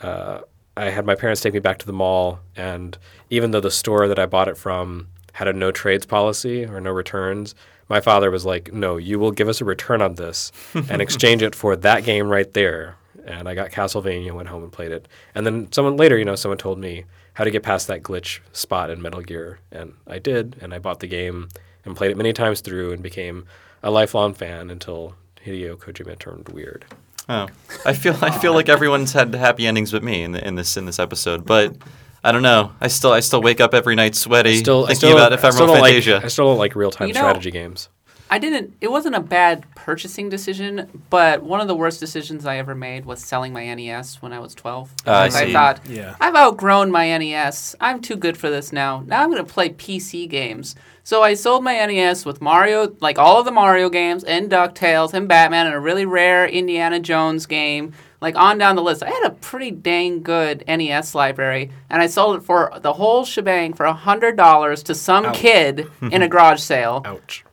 uh, 0.02 0.42
I 0.78 0.86
had 0.86 1.06
my 1.06 1.16
parents 1.16 1.42
take 1.42 1.54
me 1.54 1.60
back 1.60 1.80
to 1.80 1.88
the 1.88 1.94
mall, 1.94 2.40
and 2.56 2.96
even 3.32 3.50
though 3.50 3.60
the 3.60 3.72
store 3.72 4.08
that 4.08 4.20
I 4.20 4.28
bought 4.28 4.48
it 4.48 4.58
from 4.58 5.08
had 5.34 5.48
a 5.48 5.54
no 5.54 5.72
trades 5.72 6.06
policy 6.06 6.66
or 6.66 6.80
no 6.80 6.92
returns, 6.92 7.56
my 7.88 8.02
father 8.02 8.30
was 8.32 8.46
like, 8.46 8.74
"No, 8.74 8.98
you 8.98 9.20
will 9.20 9.32
give 9.32 9.50
us 9.50 9.62
a 9.62 9.66
return 9.66 10.02
on 10.02 10.16
this 10.16 10.52
and 10.74 11.02
exchange 11.02 11.42
it 11.42 11.56
for 11.56 11.76
that 11.76 12.04
game 12.04 12.28
right 12.28 12.52
there." 12.54 12.96
And 13.26 13.48
I 13.48 13.56
got 13.56 13.72
Castlevania, 13.72 14.32
went 14.32 14.50
home 14.50 14.64
and 14.64 14.72
played 14.72 14.92
it. 14.92 15.08
And 15.36 15.46
then 15.46 15.72
someone 15.72 15.98
later, 15.98 16.18
you 16.18 16.26
know, 16.26 16.36
someone 16.36 16.58
told 16.58 16.80
me 16.80 17.06
how 17.34 17.44
to 17.44 17.52
get 17.52 17.64
past 17.64 17.88
that 17.88 18.02
glitch 18.02 18.40
spot 18.54 18.90
in 18.90 19.02
Metal 19.02 19.22
Gear, 19.22 19.60
and 19.72 19.94
I 20.08 20.20
did. 20.20 20.56
And 20.62 20.74
I 20.74 20.80
bought 20.80 21.00
the 21.00 21.08
game 21.08 21.50
and 21.86 21.96
played 21.96 22.12
it 22.12 22.18
many 22.18 22.34
times 22.34 22.62
through 22.62 22.92
and 22.92 23.04
became 23.04 23.46
a 23.84 23.92
lifelong 23.92 24.34
fan 24.34 24.70
until 24.70 25.16
Hideo 25.46 25.78
Kojima 25.78 26.18
turned 26.18 26.50
weird. 26.50 26.86
Oh, 27.28 27.48
I 27.86 27.94
feel 27.94 28.18
I 28.22 28.32
feel 28.32 28.54
like 28.54 28.70
everyone's 28.78 29.14
had 29.14 29.34
happy 29.36 29.68
endings 29.68 29.92
but 29.92 30.04
me 30.04 30.24
in, 30.24 30.32
the, 30.32 30.46
in 30.46 30.56
this 30.56 30.76
in 30.78 30.86
this 30.86 31.00
episode, 31.00 31.46
but 31.46 31.76
I 32.24 32.32
don't 32.32 32.42
know. 32.42 32.72
I 32.82 32.88
still 32.90 33.12
I 33.14 33.22
still 33.22 33.42
wake 33.42 33.60
up 33.62 33.74
every 33.74 33.96
night 33.96 34.16
sweaty 34.16 34.58
Still, 34.58 34.84
I 34.84 34.88
thinking 34.90 34.96
still, 34.98 35.18
about 35.18 35.32
I 35.34 35.38
still 35.38 35.50
Ephemeral 35.50 35.68
don't 35.76 35.82
like. 35.82 35.92
Fantasia. 35.94 36.22
I 36.24 36.28
still 36.28 36.46
don't 36.46 36.58
like 36.58 36.76
real 36.76 36.92
time 36.92 37.08
You 37.08 37.14
know- 37.14 37.22
strategy 37.22 37.52
games. 37.52 37.90
I 38.32 38.38
didn't. 38.38 38.76
It 38.80 38.92
wasn't 38.92 39.16
a 39.16 39.22
bad 39.22 39.64
purchasing 39.74 40.30
decision, 40.30 40.88
but 41.10 41.42
one 41.42 41.62
of 41.62 41.68
the 41.68 41.74
worst 41.74 42.00
decisions 42.00 42.46
I 42.46 42.58
ever 42.58 42.76
made 42.76 43.04
was 43.06 43.24
selling 43.24 43.54
my 43.54 43.66
NES 43.74 44.22
when 44.22 44.34
I 44.34 44.40
was 44.40 44.54
twelve. 44.54 44.94
Ah, 45.08 45.22
I 45.22 45.28
Because 45.30 45.40
see. 45.48 45.52
thought, 45.54 45.80
Yeah. 45.90 46.16
I've 46.22 46.36
outgrown 46.36 46.92
my 46.92 47.08
NES. 47.18 47.76
I'm 47.82 48.00
too 48.02 48.16
good 48.16 48.38
for 48.38 48.52
this 48.52 48.72
now. 48.72 49.02
Now 49.08 49.24
I'm 49.24 49.32
going 49.32 49.44
to 49.44 49.52
play 49.52 49.70
PC 49.70 50.30
games. 50.30 50.76
So 51.04 51.24
I 51.24 51.34
sold 51.34 51.64
my 51.64 51.74
NES 51.84 52.24
with 52.24 52.40
Mario, 52.40 52.96
like 53.00 53.18
all 53.18 53.40
of 53.40 53.46
the 53.46 53.52
Mario 53.52 53.90
games, 53.90 54.24
and 54.24 54.48
Ducktales, 54.48 55.16
and 55.16 55.28
Batman, 55.28 55.66
and 55.66 55.74
a 55.74 55.80
really 55.80 56.06
rare 56.06 56.46
Indiana 56.48 57.00
Jones 57.00 57.48
game. 57.48 57.94
Like 58.22 58.36
on 58.36 58.58
down 58.58 58.76
the 58.76 58.82
list, 58.84 59.02
I 59.02 59.10
had 59.10 59.26
a 59.28 59.30
pretty 59.32 59.72
dang 59.72 60.24
good 60.24 60.64
NES 60.68 61.16
library, 61.16 61.72
and 61.90 62.02
I 62.02 62.08
sold 62.08 62.36
it 62.38 62.44
for 62.44 62.72
the 62.82 62.94
whole 62.94 63.24
shebang 63.24 63.74
for 63.74 63.86
hundred 63.86 64.36
dollars 64.36 64.84
to 64.84 64.96
some 64.96 65.32
kid 65.32 65.90
in 66.02 66.22
a 66.22 66.28
garage 66.34 66.60
sale 66.62 67.02
Ouch. 67.06 67.46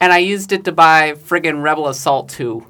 and 0.00 0.12
I 0.12 0.18
used 0.18 0.52
it 0.52 0.64
to 0.64 0.72
buy 0.72 1.12
friggin' 1.12 1.62
Rebel 1.62 1.86
Assault 1.88 2.28
2. 2.30 2.66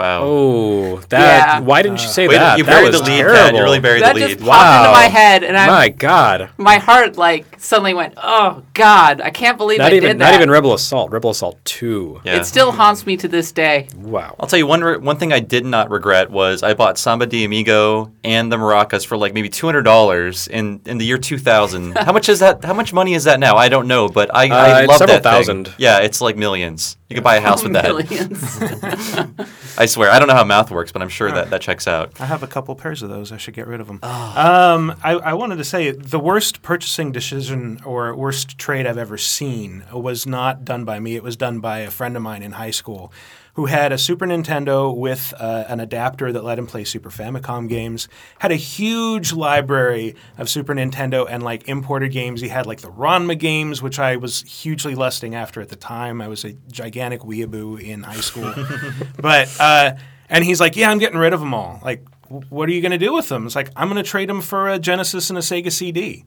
Wow. 0.00 0.20
Oh, 0.22 0.96
that. 1.10 1.20
Yeah. 1.20 1.60
Why 1.60 1.82
didn't 1.82 2.02
you 2.02 2.08
say 2.08 2.26
Wait, 2.28 2.36
that? 2.36 2.58
you 2.58 2.64
that 2.64 2.70
buried 2.70 2.92
was 2.92 3.00
the 3.00 3.06
lead, 3.06 3.18
terrible. 3.18 3.36
Pat. 3.38 3.54
You 3.54 3.62
really 3.62 3.80
buried 3.80 4.02
That 4.02 4.14
the 4.14 4.20
just 4.20 4.40
lead. 4.40 4.48
popped 4.48 4.76
into 4.78 4.88
Wow. 4.88 4.92
my 4.92 5.04
head, 5.04 5.44
and 5.44 5.56
I, 5.56 5.66
My 5.66 5.88
God. 5.88 6.50
my 6.58 6.78
heart 6.78 7.16
like 7.16 7.46
suddenly 7.58 7.94
went, 7.94 8.14
"Oh 8.16 8.62
God, 8.74 9.20
I 9.20 9.30
can't 9.30 9.58
believe 9.58 9.78
Not 9.78 9.92
I 9.92 9.96
even 9.96 10.08
did 10.08 10.18
that." 10.20 10.24
not 10.32 10.34
even 10.34 10.50
Rebel 10.50 10.74
Assault. 10.74 11.10
Rebel 11.12 11.30
Assault 11.30 11.58
Two. 11.64 12.20
Yeah. 12.24 12.36
It 12.36 12.44
still 12.46 12.72
haunts 12.72 13.06
me 13.06 13.16
to 13.18 13.28
this 13.28 13.52
day. 13.52 13.88
Wow. 13.96 14.34
I'll 14.40 14.46
tell 14.46 14.58
you 14.58 14.66
one 14.66 14.82
re- 14.82 14.96
one 14.98 15.16
thing 15.16 15.32
I 15.32 15.40
did 15.40 15.64
not 15.64 15.90
regret 15.90 16.30
was 16.30 16.62
I 16.62 16.74
bought 16.74 16.98
Samba 16.98 17.26
de 17.26 17.44
Amigo 17.44 18.10
and 18.24 18.50
the 18.50 18.56
Maracas 18.56 19.06
for 19.06 19.16
like 19.16 19.34
maybe 19.34 19.48
two 19.48 19.66
hundred 19.66 19.82
dollars 19.82 20.48
in 20.48 20.80
in 20.86 20.98
the 20.98 21.04
year 21.04 21.18
two 21.18 21.38
thousand. 21.38 21.96
how 21.98 22.12
much 22.12 22.28
is 22.28 22.38
that? 22.40 22.64
How 22.64 22.74
much 22.74 22.92
money 22.92 23.14
is 23.14 23.24
that 23.24 23.38
now? 23.40 23.56
I 23.56 23.68
don't 23.68 23.86
know, 23.88 24.08
but 24.08 24.34
I, 24.34 24.48
Uh, 24.48 24.54
I 24.54 24.80
it's 24.80 24.88
love 24.88 24.98
several 24.98 25.16
that 25.20 25.22
thing. 25.22 25.32
thousand. 25.32 25.74
Yeah, 25.78 25.98
it's 25.98 26.20
like 26.20 26.36
millions. 26.36 26.96
You 27.10 27.14
could 27.14 27.24
buy 27.24 27.36
a 27.36 27.40
house 27.40 27.64
with 27.64 27.72
that. 27.72 29.48
I 29.78 29.86
swear. 29.86 30.12
I 30.12 30.20
don't 30.20 30.28
know 30.28 30.34
how 30.34 30.44
math 30.44 30.70
works, 30.70 30.92
but 30.92 31.02
I'm 31.02 31.08
sure 31.08 31.32
that 31.32 31.50
that 31.50 31.60
checks 31.60 31.88
out. 31.88 32.20
I 32.20 32.24
have 32.26 32.44
a 32.44 32.46
couple 32.46 32.76
pairs 32.76 33.02
of 33.02 33.10
those. 33.10 33.32
I 33.32 33.36
should 33.36 33.54
get 33.54 33.66
rid 33.66 33.80
of 33.80 33.88
them. 33.88 33.98
Um, 34.04 34.94
I, 35.02 35.14
I 35.14 35.34
wanted 35.34 35.56
to 35.56 35.64
say 35.64 35.90
the 35.90 36.20
worst 36.20 36.62
purchasing 36.62 37.10
decision 37.10 37.80
or 37.84 38.14
worst 38.14 38.58
trade 38.58 38.86
I've 38.86 38.96
ever 38.96 39.18
seen 39.18 39.82
was 39.92 40.24
not 40.24 40.64
done 40.64 40.84
by 40.84 41.00
me. 41.00 41.16
It 41.16 41.24
was 41.24 41.36
done 41.36 41.58
by 41.58 41.80
a 41.80 41.90
friend 41.90 42.16
of 42.16 42.22
mine 42.22 42.44
in 42.44 42.52
high 42.52 42.70
school 42.70 43.12
who 43.54 43.66
had 43.66 43.92
a 43.92 43.98
Super 43.98 44.26
Nintendo 44.26 44.94
with 44.94 45.34
uh, 45.38 45.64
an 45.68 45.80
adapter 45.80 46.32
that 46.32 46.44
let 46.44 46.58
him 46.58 46.66
play 46.66 46.84
Super 46.84 47.10
Famicom 47.10 47.68
games, 47.68 48.08
had 48.38 48.52
a 48.52 48.56
huge 48.56 49.32
library 49.32 50.14
of 50.38 50.48
Super 50.48 50.74
Nintendo 50.74 51.26
and 51.28 51.42
like 51.42 51.68
imported 51.68 52.12
games. 52.12 52.40
He 52.40 52.48
had 52.48 52.66
like 52.66 52.80
the 52.80 52.90
Ranma 52.90 53.38
games, 53.38 53.82
which 53.82 53.98
I 53.98 54.16
was 54.16 54.42
hugely 54.42 54.94
lusting 54.94 55.34
after 55.34 55.60
at 55.60 55.68
the 55.68 55.76
time. 55.76 56.20
I 56.20 56.28
was 56.28 56.44
a 56.44 56.52
gigantic 56.70 57.20
weeaboo 57.20 57.80
in 57.80 58.02
high 58.02 58.20
school. 58.20 58.52
but, 59.20 59.54
uh, 59.60 59.94
and 60.28 60.44
he's 60.44 60.60
like, 60.60 60.76
yeah, 60.76 60.90
I'm 60.90 60.98
getting 60.98 61.18
rid 61.18 61.32
of 61.32 61.40
them 61.40 61.52
all. 61.52 61.80
Like, 61.82 62.04
what 62.28 62.68
are 62.68 62.72
you 62.72 62.80
going 62.80 62.92
to 62.92 62.98
do 62.98 63.12
with 63.12 63.28
them? 63.28 63.46
It's 63.46 63.56
like, 63.56 63.70
I'm 63.74 63.88
going 63.88 64.02
to 64.02 64.08
trade 64.08 64.28
them 64.28 64.40
for 64.40 64.68
a 64.68 64.78
Genesis 64.78 65.30
and 65.30 65.38
a 65.38 65.42
Sega 65.42 65.72
CD. 65.72 66.24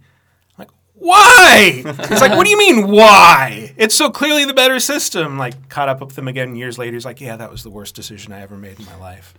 Like, 1.04 1.10
Why? 1.10 1.84
It's 1.86 2.22
like, 2.22 2.32
what 2.32 2.46
do 2.46 2.50
you 2.50 2.58
mean, 2.58 2.88
why? 2.92 3.74
It's 3.78 3.96
so 3.96 4.10
clearly 4.10 4.46
the 4.46 4.54
better 4.54 4.80
system. 4.80 5.38
Like, 5.38 5.70
caught 5.70 5.90
up 5.90 6.00
with 6.00 6.18
him 6.18 6.28
again 6.28 6.56
years 6.56 6.78
later. 6.78 6.94
He's 6.94 7.06
like, 7.06 7.20
yeah, 7.22 7.36
that 7.36 7.52
was 7.52 7.64
the 7.64 7.70
worst 7.70 7.96
decision 7.96 8.32
I 8.32 8.42
ever 8.42 8.56
made 8.56 8.80
in 8.80 8.86
my 8.86 8.96
life. 8.98 9.34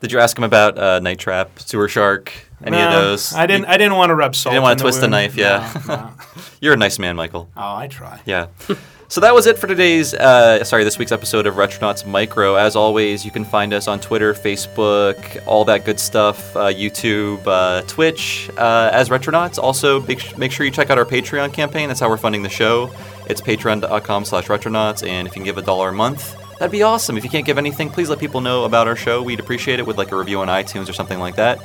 Did 0.00 0.12
you 0.12 0.18
ask 0.20 0.36
him 0.36 0.44
about 0.44 0.78
uh, 0.78 1.00
Night 1.00 1.18
Trap, 1.18 1.58
Sewer 1.60 1.88
Shark, 1.88 2.30
any 2.62 2.78
of 2.78 2.92
those? 2.92 3.32
I 3.32 3.46
didn't. 3.46 3.64
I 3.66 3.78
didn't 3.78 3.96
want 3.96 4.10
to 4.10 4.14
rub 4.14 4.36
salt. 4.36 4.52
didn't 4.52 4.62
wanna 4.62 4.72
in 4.72 4.76
the 4.78 4.82
twist 4.82 5.00
the 5.00 5.08
knife, 5.08 5.34
yeah. 5.34 5.72
No, 5.88 5.94
no. 5.94 6.10
You're 6.60 6.74
a 6.74 6.76
nice 6.76 6.98
man, 6.98 7.16
Mikel. 7.16 7.48
Oh, 7.56 7.76
I 7.76 7.88
try. 7.88 8.20
Yeah. 8.26 8.48
So 9.14 9.20
that 9.20 9.32
was 9.32 9.46
it 9.46 9.58
for 9.58 9.68
today's, 9.68 10.12
uh, 10.12 10.64
sorry, 10.64 10.82
this 10.82 10.98
week's 10.98 11.12
episode 11.12 11.46
of 11.46 11.54
Retronauts 11.54 12.04
Micro. 12.04 12.56
As 12.56 12.74
always, 12.74 13.24
you 13.24 13.30
can 13.30 13.44
find 13.44 13.72
us 13.72 13.86
on 13.86 14.00
Twitter, 14.00 14.34
Facebook, 14.34 15.40
all 15.46 15.64
that 15.66 15.84
good 15.84 16.00
stuff, 16.00 16.56
uh, 16.56 16.62
YouTube, 16.62 17.46
uh, 17.46 17.82
Twitch, 17.82 18.50
uh, 18.58 18.90
as 18.92 19.10
Retronauts. 19.10 19.56
Also, 19.56 20.00
make, 20.00 20.36
make 20.36 20.50
sure 20.50 20.66
you 20.66 20.72
check 20.72 20.90
out 20.90 20.98
our 20.98 21.04
Patreon 21.04 21.52
campaign. 21.52 21.86
That's 21.86 22.00
how 22.00 22.08
we're 22.08 22.16
funding 22.16 22.42
the 22.42 22.48
show. 22.48 22.92
It's 23.28 23.40
patreon.com 23.40 24.24
slash 24.24 24.48
retronauts, 24.48 25.06
and 25.08 25.28
if 25.28 25.36
you 25.36 25.42
can 25.42 25.44
give 25.44 25.58
a 25.58 25.62
dollar 25.62 25.90
a 25.90 25.92
month, 25.92 26.36
that'd 26.58 26.72
be 26.72 26.82
awesome. 26.82 27.16
If 27.16 27.22
you 27.22 27.30
can't 27.30 27.46
give 27.46 27.56
anything, 27.56 27.90
please 27.90 28.10
let 28.10 28.18
people 28.18 28.40
know 28.40 28.64
about 28.64 28.88
our 28.88 28.96
show. 28.96 29.22
We'd 29.22 29.38
appreciate 29.38 29.78
it 29.78 29.86
with 29.86 29.96
like 29.96 30.10
a 30.10 30.16
review 30.16 30.40
on 30.40 30.48
iTunes 30.48 30.88
or 30.90 30.92
something 30.92 31.20
like 31.20 31.36
that. 31.36 31.60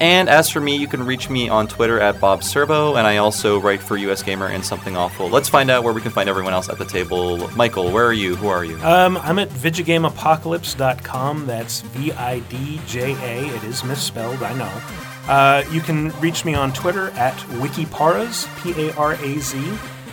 And 0.00 0.28
as 0.28 0.50
for 0.50 0.60
me, 0.60 0.76
you 0.76 0.86
can 0.86 1.02
reach 1.04 1.30
me 1.30 1.48
on 1.48 1.68
Twitter 1.68 1.98
at 1.98 2.20
Bob 2.20 2.42
Servo, 2.42 2.96
and 2.96 3.06
I 3.06 3.16
also 3.16 3.58
write 3.58 3.80
for 3.80 3.96
US 3.96 4.22
Gamer 4.22 4.46
and 4.46 4.64
Something 4.64 4.96
Awful. 4.96 5.28
Let's 5.28 5.48
find 5.48 5.70
out 5.70 5.84
where 5.84 5.94
we 5.94 6.02
can 6.02 6.10
find 6.10 6.28
everyone 6.28 6.52
else 6.52 6.68
at 6.68 6.78
the 6.78 6.84
table. 6.84 7.48
Mikel, 7.56 7.90
where 7.90 8.06
are 8.06 8.12
you? 8.12 8.36
Who 8.36 8.48
are 8.48 8.64
you? 8.64 8.76
Um, 8.82 9.16
I'm 9.18 9.38
at 9.38 9.48
vidjagameapocalypse.com. 9.48 11.46
That's 11.46 11.80
V 11.80 12.12
I 12.12 12.40
D 12.40 12.80
J 12.86 13.12
A. 13.12 13.46
It 13.56 13.64
is 13.64 13.84
misspelled, 13.84 14.42
I 14.42 14.52
know. 14.54 14.82
Uh, 15.32 15.64
you 15.72 15.80
can 15.80 16.10
reach 16.20 16.44
me 16.44 16.54
on 16.54 16.72
Twitter 16.72 17.10
at 17.12 17.34
Wikiparaz, 17.60 18.46
P 18.62 18.88
A 18.88 18.94
R 18.96 19.14
A 19.14 19.38
Z, 19.38 19.58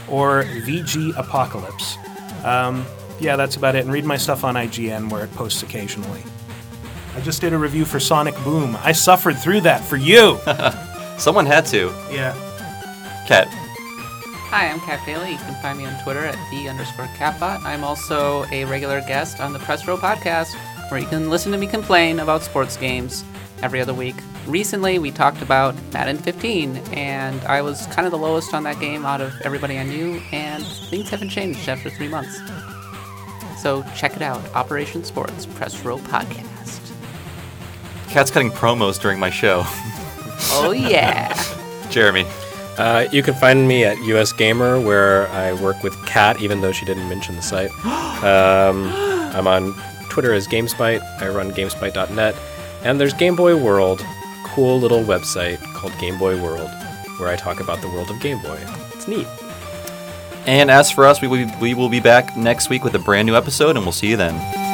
or 0.10 0.44
VG 0.44 1.16
Apocalypse. 1.18 1.98
Um, 2.44 2.86
yeah, 3.20 3.36
that's 3.36 3.56
about 3.56 3.76
it. 3.76 3.84
And 3.84 3.94
read 3.94 4.06
my 4.06 4.18
stuff 4.18 4.44
on 4.44 4.56
IGN 4.56 5.10
where 5.10 5.24
it 5.24 5.34
posts 5.34 5.62
occasionally. 5.64 6.24
I 7.16 7.22
just 7.22 7.42
did 7.42 7.54
a 7.54 7.58
review 7.58 7.86
for 7.86 8.00
Sonic 8.00 8.36
Boom. 8.44 8.76
I 8.82 8.92
suffered 8.92 9.38
through 9.38 9.62
that 9.62 9.84
for 9.84 9.98
you. 9.98 10.40
Someone 11.18 11.46
had 11.46 11.66
to. 11.68 11.88
yeah. 12.12 12.34
Kat. 13.28 13.48
Hi, 14.50 14.68
I'm 14.68 14.80
Kat 14.82 15.00
Bailey. 15.06 15.32
You 15.32 15.38
can 15.38 15.60
find 15.62 15.78
me 15.78 15.86
on 15.86 16.04
Twitter 16.04 16.26
at 16.26 16.36
the 16.52 16.68
underscore 16.70 17.06
katbot. 17.18 17.64
I'm 17.64 17.84
also 17.84 18.46
a 18.52 18.66
regular 18.66 19.02
guest 19.02 19.40
on 19.40 19.54
the 19.54 19.60
Press 19.60 19.88
Row 19.88 19.98
podcast, 19.98 20.54
where 20.90 21.00
you 21.00 21.08
can 21.08 21.30
listen 21.30 21.52
to 21.52 21.58
me 21.58 21.68
complain 21.68 22.20
about 22.20 22.44
sports 22.44 22.78
games 22.78 23.24
every 23.62 23.80
other 23.80 23.94
week. 23.94 24.16
Recently, 24.46 25.00
we 25.00 25.10
talked 25.12 25.42
about 25.42 25.74
Madden 25.94 26.18
15, 26.18 26.78
and 26.94 27.42
I 27.46 27.62
was 27.62 27.86
kind 27.88 28.06
of 28.06 28.12
the 28.12 28.18
lowest 28.18 28.54
on 28.54 28.64
that 28.64 28.80
game 28.80 29.06
out 29.06 29.22
of 29.22 29.34
everybody 29.44 29.80
I 29.80 29.84
knew, 29.84 30.22
and 30.32 30.66
things 30.66 31.10
haven't 31.10 31.30
changed 31.30 31.70
after 31.70 31.90
three 31.90 32.10
months. 32.10 32.40
So 33.62 33.84
check 33.96 34.16
it 34.16 34.22
out 34.22 34.44
Operation 34.54 35.04
Sports 35.04 35.46
Press 35.46 35.86
Row 35.86 35.98
podcast. 36.00 36.93
Kat's 38.14 38.30
cutting 38.30 38.52
promos 38.52 39.02
during 39.02 39.20
my 39.20 39.30
show. 39.30 39.64
Oh, 40.56 40.72
yeah. 40.72 41.34
Jeremy. 41.90 42.26
Uh, 42.78 43.08
you 43.14 43.24
can 43.24 43.34
find 43.34 43.66
me 43.66 43.86
at 43.86 43.98
US 44.00 44.34
Gamer, 44.34 44.80
where 44.80 45.30
I 45.30 45.54
work 45.54 45.82
with 45.84 45.96
Kat, 46.06 46.42
even 46.42 46.60
though 46.60 46.74
she 46.74 46.86
didn't 46.86 47.08
mention 47.08 47.36
the 47.36 47.42
site. 47.42 47.72
Um, 48.24 48.88
I'm 49.36 49.48
on 49.48 49.74
Twitter 50.10 50.34
as 50.34 50.48
GameSpite. 50.48 51.02
I 51.22 51.28
run 51.28 51.52
GameSpite.net. 51.52 52.36
And 52.84 53.00
there's 53.00 53.14
Game 53.14 53.36
Boy 53.36 53.58
World, 53.58 54.06
cool 54.46 54.80
little 54.80 55.04
website 55.04 55.62
called 55.74 55.98
Game 56.00 56.18
Boy 56.18 56.42
World, 56.42 56.70
where 57.18 57.30
I 57.30 57.36
talk 57.36 57.60
about 57.60 57.82
the 57.82 57.90
world 57.90 58.10
of 58.10 58.20
Game 58.22 58.42
Boy. 58.42 58.60
It's 58.94 59.08
neat. 59.08 59.28
And 60.46 60.72
as 60.72 60.90
for 60.92 61.06
us, 61.06 61.22
we 61.22 61.28
will, 61.28 61.52
we 61.60 61.74
will 61.74 61.90
be 61.90 62.00
back 62.00 62.38
next 62.38 62.70
week 62.70 62.84
with 62.84 62.96
a 62.96 63.00
brand 63.00 63.26
new 63.26 63.36
episode, 63.36 63.76
and 63.76 63.86
we'll 63.86 63.92
see 63.92 64.08
you 64.08 64.18
then. 64.18 64.73